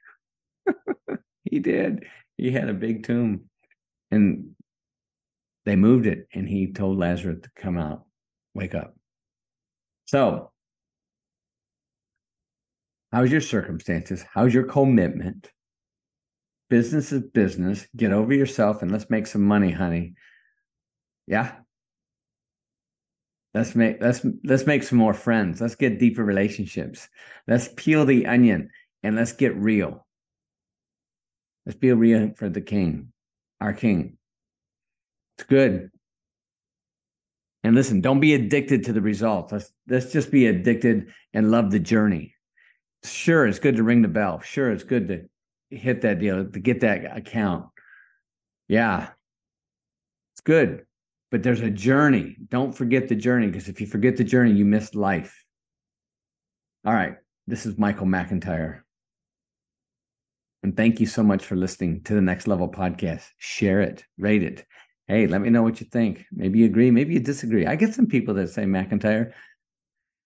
he 1.43 1.59
did. 1.59 2.05
He 2.37 2.51
had 2.51 2.69
a 2.69 2.73
big 2.73 3.05
tomb. 3.05 3.45
And 4.11 4.55
they 5.65 5.75
moved 5.75 6.05
it, 6.05 6.27
and 6.33 6.47
he 6.47 6.71
told 6.73 6.99
Lazarus 6.99 7.39
to 7.43 7.49
come 7.55 7.77
out, 7.77 8.03
wake 8.53 8.75
up. 8.75 8.95
So, 10.05 10.51
how's 13.11 13.31
your 13.31 13.41
circumstances? 13.41 14.23
How's 14.33 14.53
your 14.53 14.65
commitment? 14.65 15.49
Business 16.69 17.11
is 17.11 17.23
business. 17.23 17.87
Get 17.95 18.11
over 18.11 18.33
yourself 18.33 18.81
and 18.81 18.91
let's 18.91 19.09
make 19.09 19.27
some 19.27 19.43
money, 19.43 19.71
honey. 19.71 20.13
Yeah. 21.27 21.55
Let's 23.53 23.73
make 23.73 24.01
let's 24.01 24.25
let's 24.43 24.65
make 24.65 24.83
some 24.83 24.97
more 24.97 25.13
friends. 25.13 25.61
Let's 25.61 25.75
get 25.75 25.97
deeper 25.97 26.23
relationships. 26.23 27.07
Let's 27.47 27.69
peel 27.77 28.05
the 28.05 28.27
onion 28.27 28.69
and 29.01 29.15
let's 29.15 29.31
get 29.31 29.55
real. 29.55 30.05
Let's 31.65 31.79
be 31.79 31.91
real 31.93 32.33
for 32.35 32.49
the 32.49 32.61
king, 32.61 33.13
our 33.61 33.71
king. 33.71 34.17
It's 35.37 35.47
good. 35.47 35.89
And 37.63 37.75
listen, 37.75 38.01
don't 38.01 38.19
be 38.19 38.35
addicted 38.35 38.83
to 38.85 38.93
the 38.93 39.01
results. 39.01 39.53
Let's 39.53 39.71
let's 39.87 40.11
just 40.11 40.31
be 40.31 40.47
addicted 40.47 41.13
and 41.33 41.49
love 41.49 41.71
the 41.71 41.79
journey. 41.79 42.35
Sure, 43.05 43.47
it's 43.47 43.59
good 43.59 43.77
to 43.77 43.83
ring 43.83 44.01
the 44.01 44.09
bell. 44.09 44.41
Sure, 44.41 44.69
it's 44.69 44.83
good 44.83 45.07
to 45.07 45.29
hit 45.69 46.01
that 46.01 46.19
deal, 46.19 46.45
to 46.45 46.59
get 46.59 46.81
that 46.81 47.15
account. 47.17 47.67
Yeah. 48.67 49.11
It's 50.33 50.41
good 50.41 50.85
but 51.31 51.43
there's 51.43 51.61
a 51.61 51.69
journey. 51.69 52.37
Don't 52.49 52.75
forget 52.75 53.07
the 53.07 53.15
journey 53.15 53.47
because 53.47 53.67
if 53.67 53.81
you 53.81 53.87
forget 53.87 54.17
the 54.17 54.23
journey, 54.23 54.51
you 54.51 54.65
miss 54.65 54.95
life. 54.95 55.43
All 56.85 56.93
right. 56.93 57.15
This 57.47 57.65
is 57.65 57.77
Michael 57.77 58.07
McIntyre. 58.07 58.81
And 60.63 60.75
thank 60.75 60.99
you 60.99 61.05
so 61.05 61.21
much 61.21 61.45
for 61.45 61.55
listening 61.55 62.01
to 62.03 62.15
the 62.15 62.21
Next 62.21 62.47
Level 62.47 62.67
podcast. 62.67 63.25
Share 63.37 63.81
it, 63.81 64.03
rate 64.17 64.41
it. 64.43 64.65
Hey, 65.07 65.27
let 65.27 65.41
me 65.41 65.51
know 65.51 65.61
what 65.61 65.79
you 65.79 65.85
think. 65.85 66.25
Maybe 66.31 66.59
you 66.59 66.65
agree, 66.65 66.89
maybe 66.89 67.13
you 67.13 67.19
disagree. 67.19 67.67
I 67.67 67.75
get 67.75 67.93
some 67.93 68.07
people 68.07 68.33
that 68.35 68.49
say, 68.49 68.63
McIntyre, 68.63 69.33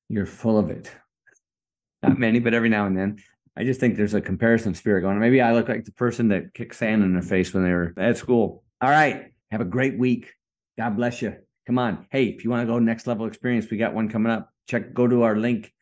you're 0.07 0.25
full 0.25 0.57
of 0.57 0.69
it. 0.69 0.89
Not 2.01 2.17
many, 2.17 2.39
but 2.39 2.53
every 2.53 2.69
now 2.69 2.85
and 2.85 2.97
then. 2.97 3.17
I 3.57 3.65
just 3.65 3.81
think 3.81 3.97
there's 3.97 4.13
a 4.13 4.21
comparison 4.21 4.73
spirit 4.73 5.01
going. 5.01 5.15
on. 5.15 5.21
Maybe 5.21 5.41
I 5.41 5.51
look 5.51 5.67
like 5.67 5.83
the 5.83 5.91
person 5.91 6.29
that 6.29 6.53
kicked 6.53 6.75
sand 6.75 7.03
in 7.03 7.11
their 7.11 7.21
face 7.21 7.53
when 7.53 7.63
they 7.63 7.73
were 7.73 7.93
at 7.97 8.15
school. 8.15 8.63
All 8.79 8.89
right. 8.89 9.33
Have 9.51 9.59
a 9.59 9.65
great 9.65 9.99
week. 9.99 10.31
God 10.79 10.95
bless 10.95 11.21
you. 11.21 11.35
Come 11.67 11.77
on. 11.77 12.07
Hey, 12.09 12.27
if 12.27 12.45
you 12.45 12.49
want 12.49 12.65
to 12.65 12.65
go 12.65 12.79
next 12.79 13.05
level 13.05 13.25
experience, 13.25 13.67
we 13.69 13.75
got 13.75 13.93
one 13.93 14.07
coming 14.07 14.31
up. 14.31 14.49
Check, 14.65 14.93
go 14.93 15.07
to 15.07 15.23
our 15.23 15.35
link 15.35 15.73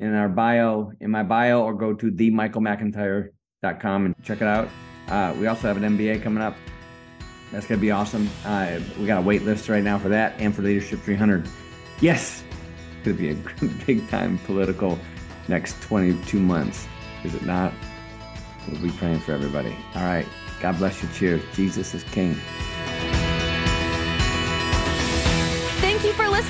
in 0.00 0.12
our 0.12 0.28
bio, 0.28 0.90
in 1.00 1.08
my 1.12 1.22
bio, 1.22 1.62
or 1.62 1.72
go 1.72 1.94
to 1.94 2.10
themichaelmcintyre.com 2.10 4.06
and 4.06 4.14
check 4.24 4.40
it 4.40 4.48
out. 4.48 4.68
Uh, 5.06 5.32
we 5.38 5.46
also 5.46 5.68
have 5.68 5.76
an 5.76 5.96
MBA 5.96 6.20
coming 6.24 6.42
up. 6.42 6.56
That's 7.52 7.64
going 7.64 7.78
to 7.78 7.80
be 7.80 7.92
awesome. 7.92 8.28
Uh, 8.44 8.80
we 8.98 9.06
got 9.06 9.18
a 9.18 9.22
wait 9.22 9.44
list 9.44 9.68
right 9.68 9.84
now 9.84 10.00
for 10.00 10.08
that 10.08 10.34
and 10.40 10.52
for 10.52 10.62
Leadership 10.62 10.98
300. 10.98 11.48
Yes, 12.00 12.42
it's 12.96 13.04
going 13.04 13.16
to 13.16 13.22
be 13.22 13.30
a 13.30 13.84
big 13.86 14.08
time 14.08 14.36
political 14.38 14.98
next 15.46 15.80
22 15.80 16.40
months. 16.40 16.88
Is 17.22 17.36
it 17.36 17.46
not? 17.46 17.72
We'll 18.66 18.82
be 18.82 18.90
praying 18.90 19.20
for 19.20 19.30
everybody. 19.30 19.76
All 19.94 20.02
right. 20.02 20.26
God 20.60 20.76
bless 20.78 21.00
you. 21.04 21.08
Cheers. 21.14 21.42
Jesus 21.54 21.94
is 21.94 22.02
King. 22.02 22.34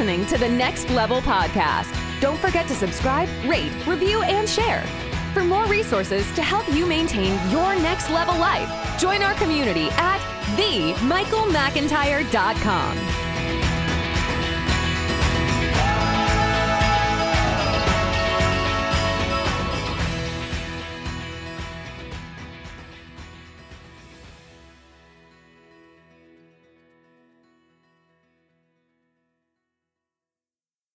Listening 0.01 0.25
to 0.25 0.39
the 0.39 0.49
Next 0.49 0.89
Level 0.89 1.21
Podcast. 1.21 1.95
Don't 2.23 2.39
forget 2.39 2.67
to 2.69 2.75
subscribe, 2.75 3.29
rate, 3.45 3.71
review, 3.87 4.23
and 4.23 4.49
share. 4.49 4.83
For 5.35 5.45
more 5.45 5.67
resources 5.67 6.25
to 6.33 6.43
help 6.43 6.67
you 6.73 6.87
maintain 6.87 7.39
your 7.51 7.77
next 7.77 8.09
level 8.09 8.35
life, 8.39 8.99
join 8.99 9.23
our 9.23 9.35
community 9.35 9.91
at 9.99 10.21
themichaelmcintyre.com. 10.57 13.20